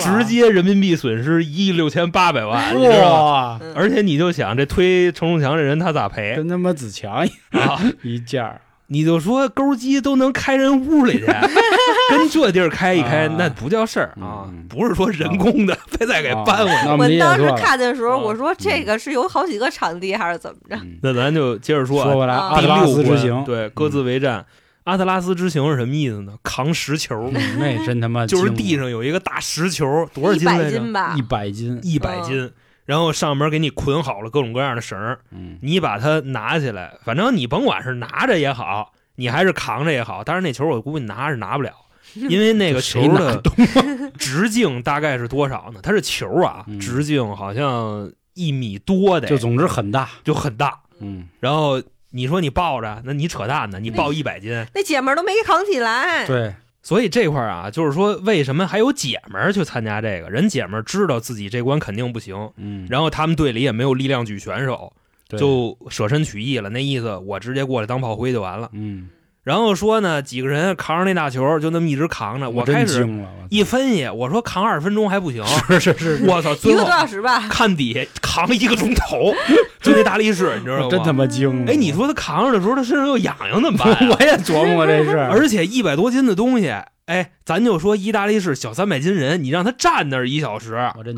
[0.01, 3.59] 直接人民币损失一亿六千八百万，你知道吗？
[3.75, 7.79] 而且你就想这推承重墙这人他咋赔跟他妈子强一啊？
[8.03, 8.59] 一件儿。
[8.91, 11.25] 你就说钩机都能开人屋里去，
[12.11, 16.93] 跟这地儿开一开，啊那不叫事儿啊嗯，不是说人工的， 非再给搬回来。
[16.95, 17.49] 我当时。
[17.61, 20.75] 看的时候，嗯我说这个是有好几个场地，还是怎么着？
[20.83, 24.45] 嗯那咱就接着说啊，说回来，啊阿特拉斯之行，对，各自为战。
[24.83, 26.33] 阿特拉斯之行是什么意思呢？
[26.43, 30.79] 扛石球，嗯那真他妈就是地上有一个大石球，多少一百斤来着？
[30.79, 32.51] 斤吧一，百斤，一百斤，
[32.91, 41.71] 然后上面给你捆好了各种各样的绳儿，嗯，你把它拿起来，反正你甭管是拿着也好，你还是扛着也好，但是那球我估计拿是拿不了，
[42.15, 43.41] 因为那个球的
[44.19, 45.79] 直径大概是多少呢？
[45.81, 50.77] 它是球啊嗯，直径好像一米多的，就总之很大，就很大。
[50.99, 53.79] 嗯，然后你说你抱着，那你扯淡呢？
[53.79, 56.27] 你抱一百斤，那姐们儿都没扛起来。
[56.27, 56.53] 对，
[56.84, 60.29] 所以这块儿啊，就是说为什么还有姐们儿去参加这个？
[60.29, 64.91] 人姐们儿知道自己这关肯定不行，嗯，然后他们队里也没有力量举选手，
[65.29, 66.69] 就舍身取义了。
[66.69, 68.69] 那意思我直接过来当炮灰就完了。
[68.73, 69.09] 嗯，
[69.43, 72.49] 然后说呢，几个人扛着那大球，就那么一直扛着。
[72.49, 73.07] 我开始
[73.49, 79.33] 一分析，我说扛二十分钟还不行， 是是是，我操，最后一个多小时吧，看底下扛一个钟头，
[79.81, 80.87] 就那大力士，你知道吗？
[80.89, 81.65] 真他妈精。
[81.67, 86.71] 哎，你说他扛着的时候，他身上又痒痒怎么办呀、 我也琢磨过这事儿，而且一百多斤的东西，
[87.07, 91.15] 哎，咱就说意大利式小三百斤人，你让他站那儿一小时，我真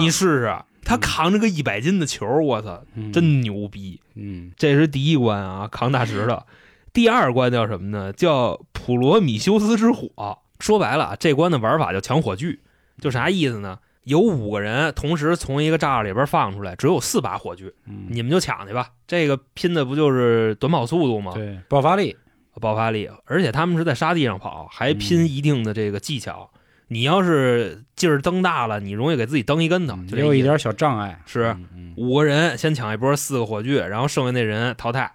[0.00, 4.00] 你试试，他扛着个一百斤的球，我操，嗯真牛逼！
[4.16, 6.42] 嗯这是第一关啊，扛大石头。
[6.92, 8.12] 第二关叫什么呢？
[8.12, 10.38] 叫普罗米修斯之火。
[10.58, 12.58] 说白了啊，这关的玩法叫抢火炬，
[13.00, 13.78] 就啥意思呢？
[14.04, 18.88] 有五个人同时从一个栅栏里边放出来，只有四把火炬，嗯，你们就抢去吧。
[19.06, 21.32] 这个拼的不就是短跑速度吗？
[21.34, 22.16] 对爆发力，
[22.60, 26.50] 爆发力，而且他们是在沙地上跑，还拼嗯一定的这个技巧。
[26.88, 29.94] 你要是劲儿蹬大了，你容易给自己蹬一跟头。
[29.94, 31.56] 嗯就有一点小障碍，是
[31.96, 35.10] 五个人先抢一波四个火炬，然后剩下那人淘汰，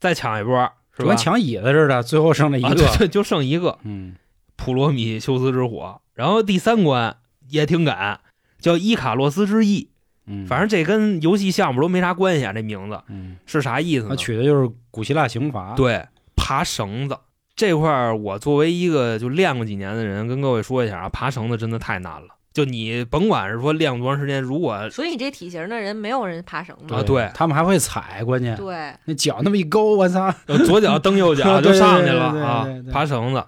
[0.00, 1.16] 再抢一波，是吧就跟？
[1.16, 4.14] 抢椅子似的，最后剩了一啊，个，对对，就剩一个嗯
[4.56, 6.00] 普罗米修斯之火。
[6.14, 7.16] 然后第三关
[7.48, 8.20] 也挺赶，
[8.60, 9.90] 叫伊卡洛斯之翼。
[10.26, 14.16] 嗯，反正这跟游戏项目都没啥关系啊，这名字嗯，是啥意思他呢？
[14.16, 17.18] 取的就是古希腊刑罚，对，爬绳子
[17.54, 22.33] 这块儿，我作为一个就练过几年的人，跟各位说一下啊，爬绳子真的太难了。
[22.54, 26.94] 就你甭管是说练多长时间，如果所以你这体型的人没有人爬绳子。
[26.94, 30.32] 啊对他们还会踩，关键对，那脚那么一勾，我操，
[30.64, 33.44] 左脚蹬右脚 就上去了啊爬绳子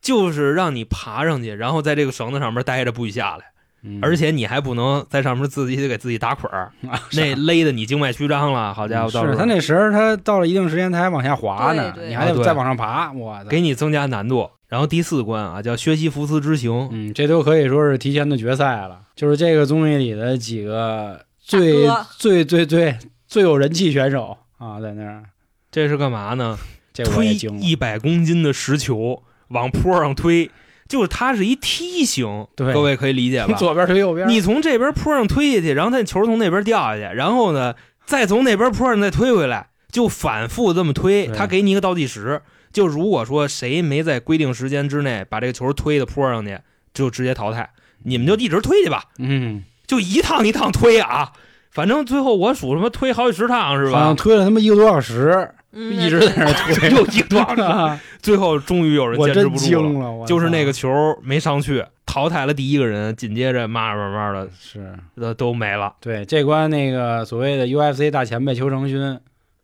[0.00, 3.44] 就是让你爬上去，然后在这个绳子上面待着不许下来，
[3.84, 14.50] 嗯而且你还不能在上面自己得给自己打捆儿， 啊那勒的你静脉曲张了，好家伙，到时候是他那绳儿，他到了一定时间他还往下滑呢，对对你还得再往上爬，我操，给你增加难度。
[14.68, 19.00] 然后第四关啊，叫薛西弗斯之行，嗯，这都可以说是提前的决赛了。
[19.16, 21.88] 就是这个综艺里的几个最
[22.18, 22.96] 最最最
[23.26, 25.24] 最有人气选手啊，在那儿，
[25.70, 26.58] 这是干嘛呢？
[26.92, 27.34] 这我推。
[27.60, 30.50] 一百公斤的石球往坡上推，
[30.86, 33.46] 就是它是一梯形，对各位可以理解吧？
[33.46, 41.26] 从 左边推右边，你从这边坡上推下去，然后它球从那边掉下去，然后呢，再从那边坡上再推回来，就反复这么推。
[41.26, 42.42] 对他给你一个倒计时，
[42.72, 46.58] 就如果说谁没在规定时间之内把这个球推到坡上去，
[46.92, 47.70] 就直接淘汰。
[48.04, 51.32] 你们就一直推去吧，嗯，就一趟一趟推啊。
[51.70, 54.14] 反正最后我数什么推好几十趟是好像吧？
[54.14, 60.88] 推了他妈一个多小时，嗯一直在那推， 又一多小时 最后终于有人我坚持真不住了，就是那个球
[61.22, 65.92] 没上去，淘汰了第一个人，紧接着慢慢慢的是都都没了。
[66.00, 69.18] 对这关那个所谓的 UFC 大前辈邱成勋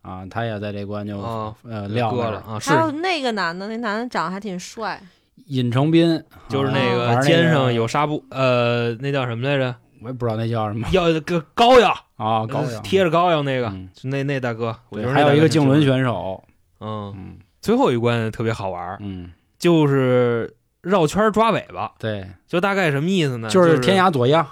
[0.05, 5.01] 啊，他也在这关就、啊呃撂那儿了啊，是还有那个男的，那男的长得还挺帅，
[5.47, 9.75] 尹成斌，就是那个肩上有纱布，呃，那叫什么来着？
[10.01, 14.75] 我也不知道那叫什么要个膏药，啊，高阳呃贴着膏药那个，嗯那那大哥。
[14.89, 16.43] 我觉对，还有一个竞轮，选手，
[16.79, 23.49] 嗯，嗯最后一关特别好玩，嗯，就是绕圈抓尾巴，对，就大概什么意思呢？
[23.49, 24.47] 就是是天涯左样，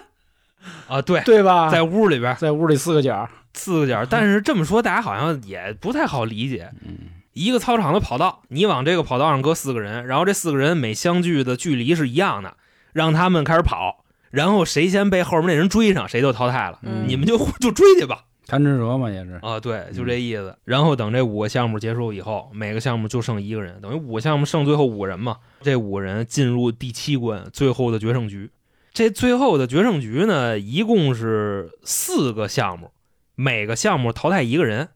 [0.88, 1.70] 啊，对，对吧？
[1.70, 6.70] 在屋里边在屋里四个角，四个角，但是这么说大家好像也不太好理解。
[6.86, 6.98] 嗯
[7.32, 12.56] 一个操场的跑道，你往这个跑道上搁四个人，然后这四个人每相距的距离是一样的，
[12.94, 16.78] 让他们开始跑，然后谁先被后面那人追上，谁就淘汰了。
[16.82, 18.24] 嗯你们就就追去吧。
[18.46, 20.56] 贪吃蛇嘛也是，啊，对，就这意思。
[20.64, 25.36] 然后等这五个项目结束以后，每个项目就剩一个人，等于五个项目剩最后五个人嘛。
[25.60, 28.50] 这五个人进入第七关，最后的决胜局。
[28.94, 32.92] 这最后的决胜局呢，一共是四个项目，
[33.36, 34.88] 每个项目淘汰一个人，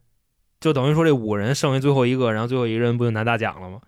[0.60, 3.80] 就等于说这五个人剩下最后一个，然后最后一个人不就拿大奖了吗？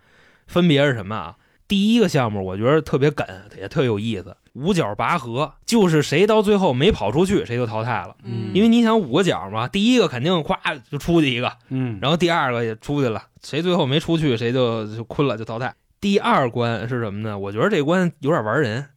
[0.47, 1.35] 分别是什么啊？
[1.67, 3.25] 第一个项目我觉得特别梗，
[3.57, 8.15] 也特有意思，五角拔河，就是谁到最后没跑出去，谁就淘汰了。
[8.23, 10.59] 嗯因为你想五个角嘛，第一个肯定夸
[10.91, 15.73] 就出去一个，嗯，然后第二个也出去了，谁最后没出去，谁就就困了，就淘汰。
[15.99, 17.39] 第二关是什么呢？
[17.39, 18.89] 我觉得这关有点玩人，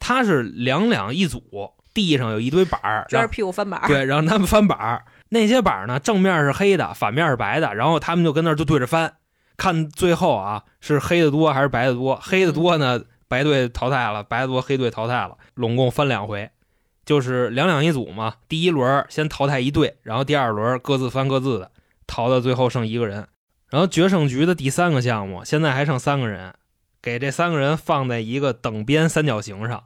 [0.00, 3.88] 它是两两一组，地上有一堆板儿，撅着让屁股翻板儿。
[3.88, 5.02] 对，让他们翻板儿。
[5.30, 9.14] 那些板儿呢，正面是黑的，反面是白的，然后他们就跟那儿就对着翻，
[9.56, 12.20] 看最后啊是黑的多还是白的多。
[12.22, 15.38] 黑的多呢，白队淘汰了；白的多，黑队淘汰了。
[15.54, 16.50] 拢共翻两回，
[17.06, 18.34] 就是两两一组嘛。
[18.46, 21.70] 第一轮先淘汰一队，然后第二轮各自翻各自的，
[22.06, 23.26] 淘到最后剩一个人。
[23.68, 26.54] 然后决胜局的第三个项目，现在还剩三个人，
[27.02, 29.82] 给这三个人放在一个等边三角形上，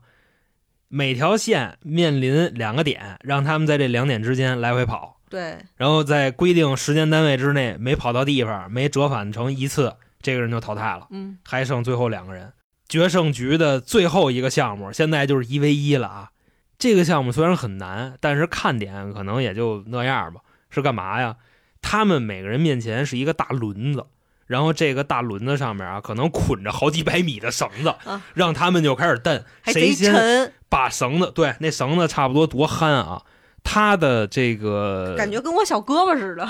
[0.92, 5.20] 每条线面临两个点，让他们在这两点之间来回跑。
[5.30, 11.06] 对，然后在规定时间单位之内没跑到地方，没折返成一次，这个人就淘汰了。
[11.10, 12.52] 嗯，还剩最后两个人。
[12.88, 16.30] 决胜局的最后一个项目，现在就是一 v 一了啊！
[16.76, 20.40] 这个项目虽然很难，但是看点可能也就那样吧。
[20.70, 21.36] 是干嘛呀？
[21.80, 24.06] 他们每个人面前是一个大轮子，
[24.50, 33.22] 然后这个大轮子上面啊，可能捆着好几百米的绳子，啊让他们就开始蹬，谁先，把绳子对那绳子差不多多憨啊！
[33.62, 36.48] 他的这个感觉跟我小胳膊似的。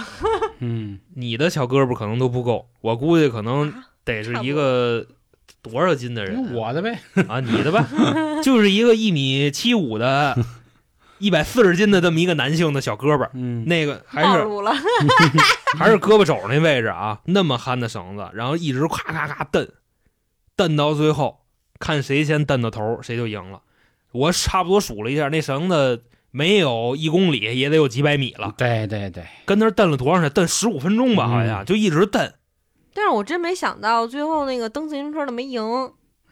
[0.61, 5.05] 嗯， 你的小胳膊可能都不够，我估计可能啊得是一个
[5.61, 6.53] 多少斤的人啊？
[6.55, 6.99] 我的呗，
[7.29, 7.87] 啊，你的吧，
[8.43, 10.35] 就是一个一米七五的，
[11.21, 14.73] 一百四十斤的这么一个男性的小胳膊，嗯，那个还是暴露了，
[15.79, 19.69] 还是胳膊肘那位置啊，那么憨的绳子，然后一直咔咔咔蹬，
[20.57, 21.41] 蹬到最后，
[21.79, 23.61] 看谁先蹬到头，谁就赢了。
[24.13, 30.33] 我差不多数了一下，那绳子没有一公里也得有几百米了，对对对，跟那儿蹬了多长时间？
[30.33, 32.33] 蹬十五分钟吧，嗯好像就一直蹬。
[32.93, 35.63] 但是我真没想到，最后那个蹬自行车的没赢，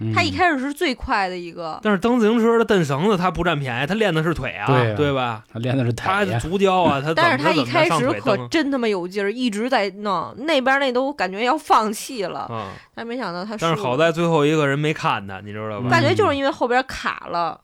[0.01, 1.79] 嗯他一开始是最快的一个。
[1.83, 5.45] 但是蹬自行车的蹬绳子他不占便宜，他练的是腿啊，对啊吧？
[5.53, 12.69] 他练的是他足胶啊，他 但是他一开始可真他妈有劲儿，一直在弄，那边那都感觉要放弃了，啊！
[12.95, 13.57] 但没想到他。
[13.57, 15.89] 但是好在最后一个人没看他，你知道吧？
[15.91, 17.61] 感觉就是因为后边卡了，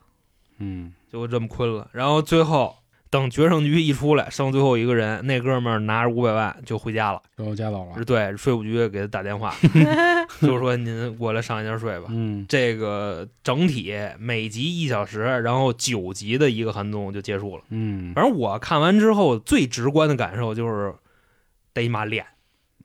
[0.59, 1.87] 嗯就这么困了。
[1.93, 2.75] 然后最后
[3.15, 7.23] 等决胜局一出来，剩最后一个人，那哥们儿拿着五百万就回家了。
[7.37, 9.55] 最后家走了，对，税务局给他打电话，
[10.43, 12.07] 就说您过来上一下税吧。
[12.09, 17.63] 嗯这个整体每集一小时，然后九集的一个寒冬就结束了。
[17.69, 20.93] 嗯反正我看完之后，最直观的感受就是
[21.73, 22.27] 得妈练，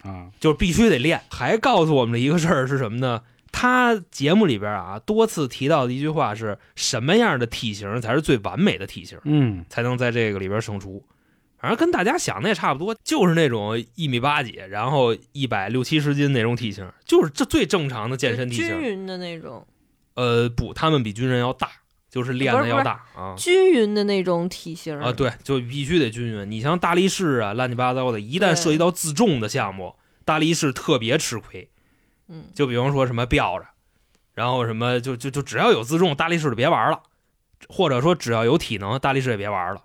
[0.04, 1.22] 啊就是必须得练。
[1.32, 3.24] 还告诉我们的一个事儿是什么呢？
[3.52, 11.04] 他节目里边啊多次提到的一句话是什么样的体型才是最完美的体型，嗯才能在这个里边胜出？
[11.62, 18.68] 反正跟大家想的也差不多，就是那种一米八几，然后一百六七十斤那种体型，就是这最正常的健身体型。
[18.68, 19.68] 均匀的那种，
[20.14, 21.70] 呃，不，他们比军人要大，
[22.10, 23.36] 就是练的要大啊。
[23.38, 26.50] 均匀的那种体型啊，对，就必须得均匀。
[26.50, 31.70] 你像大力士啊，乱七八糟的，一旦涉及到自重的项目，大力士特别吃亏。
[32.30, 33.66] 嗯，就比方说什么吊着，
[34.34, 37.02] 然后什么就就就只要有自重，大力士就别玩了，
[37.68, 39.82] 或者说只要有体能，大力士也别玩了，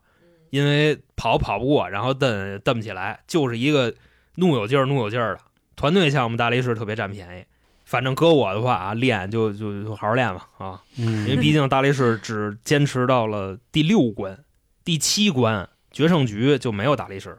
[0.50, 3.92] 因为跑跑不过，然后蹬蹬不起来，就是一个
[4.36, 5.40] 怒有劲儿怒有劲儿的。
[5.74, 7.44] 团队项目，大力士特别占便宜。
[7.84, 14.42] 反正搁我的话啊，练就就就好好练吧啊，因为嗯毕竟大力士只坚持到了第六关，
[14.82, 17.38] 第七关决胜局就没有大力士了，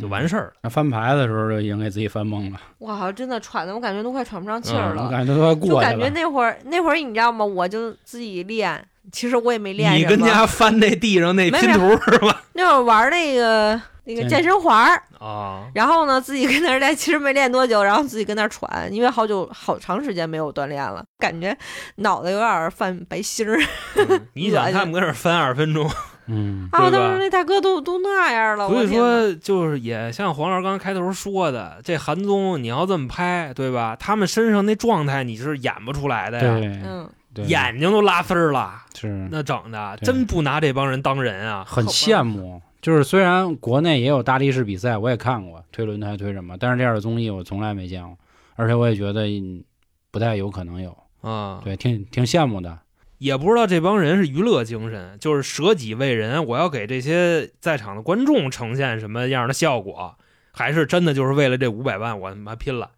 [0.00, 0.52] 就完事儿了。
[0.62, 5.04] 那翻牌的时候就已经给自己翻懵了，哇，真的喘的我感觉都快喘不上气儿嗯了。
[5.04, 6.08] 我感觉都快就感觉。
[6.10, 7.44] 那会儿那会儿你知道吗？
[7.44, 12.42] 我就自己练，其实我也没练你跟家翻那地上那拼图是吧？
[12.54, 21.56] 那会儿玩那个那个健健身环儿，啊，然后呢自己跟那儿练，其实没练多久，然后自己跟那儿喘，因为好久好长时间没有锻炼了，感觉
[21.96, 23.58] 脑袋有点儿泛白心儿
[23.96, 25.88] 嗯你想 他们跟那儿翻二十分钟，
[26.26, 26.90] 嗯啊！
[26.90, 33.96] 当时那大哥都都那样了，所以说就是也像黄老师刚才开头说的，这韩综你要这么拍，对吧？
[33.98, 41.64] 他们身上那状态你是演不出来的呀，对嗯，对眼睛都拉丝儿了，是那整的真不拿这帮人当人啊。
[41.66, 42.60] 很羡慕。
[42.80, 48.14] 就是虽然国内也有大力士比赛，我也看过推轮胎推什么，但是这样的综艺我从来没见过，
[48.56, 49.64] 而且我也觉得嗯
[50.10, 50.94] 不太有可能有。
[51.22, 52.78] 啊，对，挺挺羡慕的。
[53.24, 60.18] 也不知道这帮人是娱乐精神，就是舍己为人，我要给这些在场的观众呈现什么样的效果，
[60.52, 62.90] 还是真的就是为了这五百万我他妈拼了？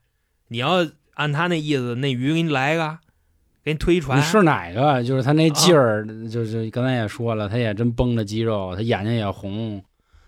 [0.49, 2.99] 你要按他那意思，那鱼给你来一个，
[3.63, 5.01] 给你推一船，你是哪个？
[5.05, 9.81] 就是他那劲儿，就是刚才也说了，他也真绷着肌肉，他眼睛也红，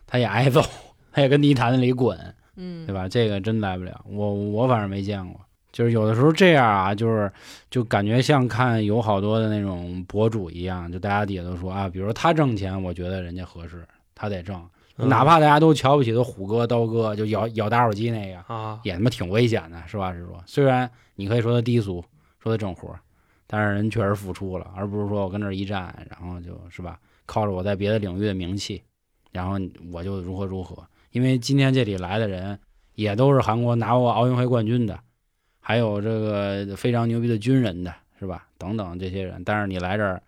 [0.06, 0.62] 他也挨揍，
[1.10, 2.16] 他也跟泥潭子里滚，
[2.54, 3.08] 嗯，对吧？
[3.08, 5.40] 这个真来不了，我我反正没见过。
[5.70, 7.30] 就是有的时候这样啊，就是
[7.70, 14.56] 就感觉像看有好多的那种博主一样，就大家底下都说啊，比如说他挣钱，我觉得人家合适，他得挣，
[14.96, 20.42] 嗯哪怕大家都瞧不起的虎哥、刀哥，就咬咬打火机那个，啊，也他妈挺危险的，实话实说。
[20.46, 22.04] 虽然你可以说他低俗，
[22.42, 22.98] 说他整活儿，
[23.46, 28.82] 但是人确实付出了，而不是说我跟这儿一站，然后就是吧，靠着我在别的领域的名气，
[29.30, 29.56] 然后
[29.92, 30.82] 我就如何如何。
[31.12, 32.58] 因为今天这里来的人
[32.94, 34.98] 也都是韩国拿过奥运会冠军的，
[35.68, 38.46] 还有这个非常牛逼的军人的，是吧？
[38.56, 40.22] 等等这些人，但是你来这儿，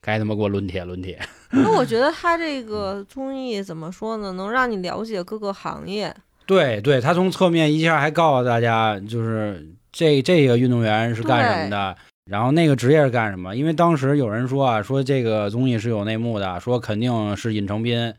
[0.00, 1.20] 该他妈给我抡铁抡铁。
[1.52, 4.32] 那我觉得他这个综艺怎么说呢？
[4.32, 6.16] 能让你了解各个行业。
[6.46, 9.62] 对对，他从侧面一下还告诉大家，就是
[9.92, 13.54] 这这个运动员是干什么的，然后那个职业是干什么。
[13.54, 18.14] 因为当时有人说啊，说这个综艺是有内幕的，说肯定是尹成斌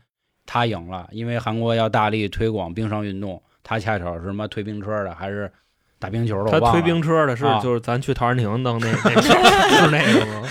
[0.46, 5.50] 他赢了，因为韩国要大力推广冰上运动，他恰巧是什么推冰车的，还是
[6.00, 6.50] 打冰球的？
[6.50, 10.42] 他我推冰车的是啊就是咱去陶然亭弄那 那是那个吗？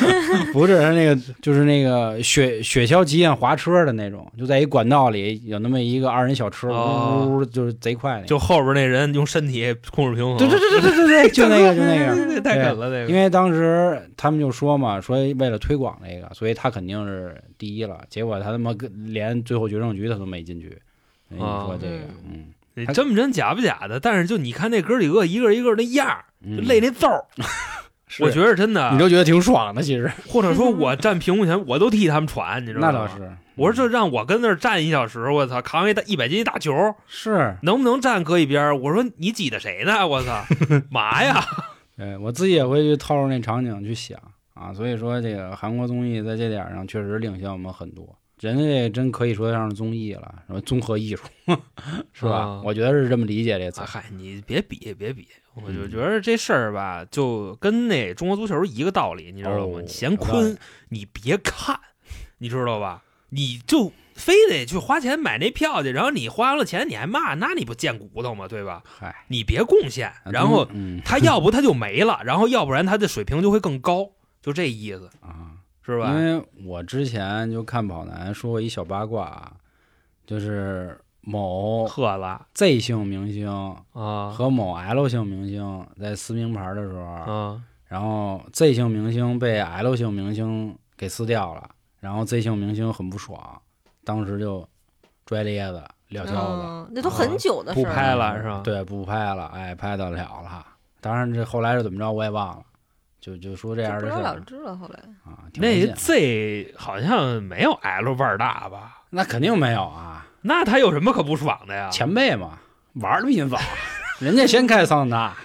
[0.53, 8.27] 不是他那个，就是那个雪雪橇极限滑车的那种，就在一管道里有那么一个二人小车，哦呜呜呜，就是贼快那个。
[8.27, 12.25] 就后边那人用身体控制平衡，对对对对对对对， 就那个就那个。
[12.25, 13.07] 那太狠了那个。
[13.07, 17.99] 因为当时他们就说嘛，说为了推广那个，所以他肯定是第一了。
[18.07, 20.77] 结果他他妈跟连最后决胜局他都没进去。
[21.31, 21.97] 你说这个，
[22.27, 22.58] 嗯，你
[22.93, 27.07] 真不真假不假的，但是就你看那哥几个一个一个那样儿，嗯就累那揍
[28.19, 32.91] 我觉得真的，你都觉得挺爽的，其实或者说我站屏幕前我都替他们喘，你知道吗？
[32.91, 33.07] 那倒。
[33.07, 33.31] 是。
[33.55, 38.75] 我说这让我跟那儿站一小时，我操，扛一大一百斤一大球，是， 能不能站搁一边儿？
[38.77, 40.07] 我说你挤的谁呢？
[40.07, 40.43] 我操，
[40.89, 41.45] 嘛呀？
[41.97, 44.17] 对我自己也会去套入那场景去想
[44.53, 44.73] 啊。
[44.73, 48.17] 所以说，这个韩国综艺在这点上确实领先我们很多。
[48.39, 51.23] 人家这真可以说得上是综艺了，什么综合艺术，
[52.13, 52.37] 是吧？
[52.37, 53.87] 啊我觉得是这么理解这词啊。
[53.89, 59.79] 嗨，你别比别比，我就嗯觉得这事儿吧，就跟那中国足球一个道理，你知道吗？
[59.79, 60.57] 哦乾有道坤理
[60.89, 61.79] 你别看，
[62.37, 63.03] 你知道吧？
[63.31, 68.47] 你就非得去花钱买那票去，然后你花完了钱你还骂，那你不贱骨头吗？
[68.47, 68.81] 对吧？
[68.99, 74.09] 嗨，你别贡献，然后嗯他要不他就没了，然后要不然他的水平就会更高，
[74.41, 75.48] 就这意思，啊，
[75.93, 76.09] 是吧？
[76.11, 79.51] 因为我之前就看跑男说过一小八卦啊，
[80.25, 83.49] 就是某赫子 Z 姓明星
[83.93, 91.69] 啊和某 L 姓明星在撕名牌的时候，啊然后 Z 姓明星被 L 姓明星给撕掉了，
[91.99, 93.61] 然后 Z 姓明星很不爽，
[94.03, 94.67] 当时就
[95.25, 98.33] 拽咧子撂挑子，嗯，那都很久的事儿不拍了。
[98.33, 98.61] 了是吧？
[98.63, 100.65] 对，不拍了，哎，拍得了了。
[101.01, 102.63] 当然这后来是怎么着我也忘了，
[103.19, 104.75] 就就说这样的事儿之了。
[104.77, 109.01] 后来，啊，那劲 Z 好像没有 L 腕儿大吧？
[109.09, 111.89] 那肯定没有啊，那他有什么可不爽的呀？
[111.89, 112.59] 前辈嘛，
[112.93, 113.57] 玩的比你早，
[114.19, 115.35] 人家先开桑塔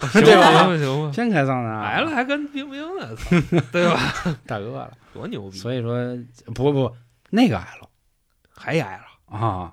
[0.00, 3.08] 纳， 行对吧吧行吧行先开桑塔纳，L 还跟冰冰呢，
[3.72, 4.00] 对吧？
[4.46, 4.92] 大哥了。
[5.12, 5.56] 多牛逼！
[5.56, 5.96] 所以说，
[6.54, 6.94] 不不，
[7.30, 7.88] 那个 L
[8.54, 9.72] 还 L 啊，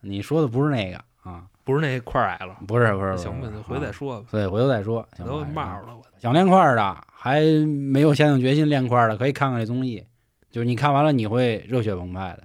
[0.00, 1.04] 你说的不是那个啊，
[1.66, 4.26] 不是那块儿 L，不是不是，行吧，回头再啊说吧。
[4.30, 5.06] 对，回头再说。
[5.16, 5.46] 行都了
[5.96, 6.02] 我。
[6.16, 10.00] 想练块儿的，还没有下定决心练块儿的，可以看看这综艺。
[10.48, 12.44] 就是你看完了，你会热血澎湃的。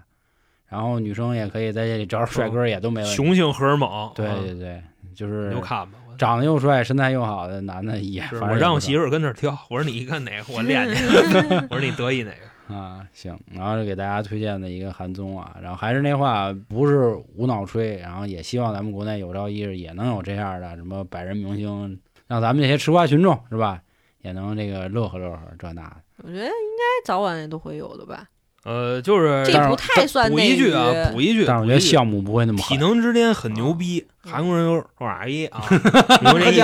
[0.68, 3.16] 然后女生也可以在这里找找帅哥，也都没问题。
[3.16, 4.82] 雄性荷尔蒙，对啊对对，
[5.14, 6.00] 就是你就看吧。
[6.18, 11.06] 长得又帅、身材又好的男的也，我让我媳妇儿跟那儿挑，我说你看哪个，我练去。
[11.70, 12.51] 我说你得意哪个？
[12.72, 23.82] 啊，行，然后就给大家推荐的一个韩综啊，然后还是那话，不是无脑吹，然后也希望咱们国内有朝一日也能有这样的什么百人明星，让咱们这些吃瓜群众是吧，
[24.22, 25.96] 也能这个乐呵乐呵这那的。
[26.24, 28.26] 我觉得应该早晚也都会有的吧。
[28.64, 31.46] 呃，就是这不太算补内一句啊，补一句。
[31.48, 35.64] 但是我觉得项目不会那么狠，体能之巅很牛逼，韩国人有二一啊，
[36.22, 36.62] 明白这意思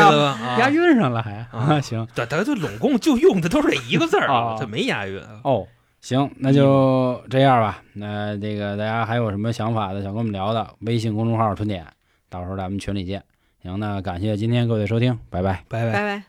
[0.60, 5.20] 押韵上了还啊 行对，大家就拢共就用的都是这一个字儿啊这没押韵。
[5.44, 5.68] 哦。
[6.08, 7.84] 行，那就这样吧。
[7.92, 11.86] 那这个大家还有什么想法的，想跟我们聊的，微信公众号“春点”，
[12.32, 13.22] 到时候咱们群里见。
[13.62, 15.66] 行，那感谢今天各位收听，拜拜。
[15.68, 16.28] 拜拜拜。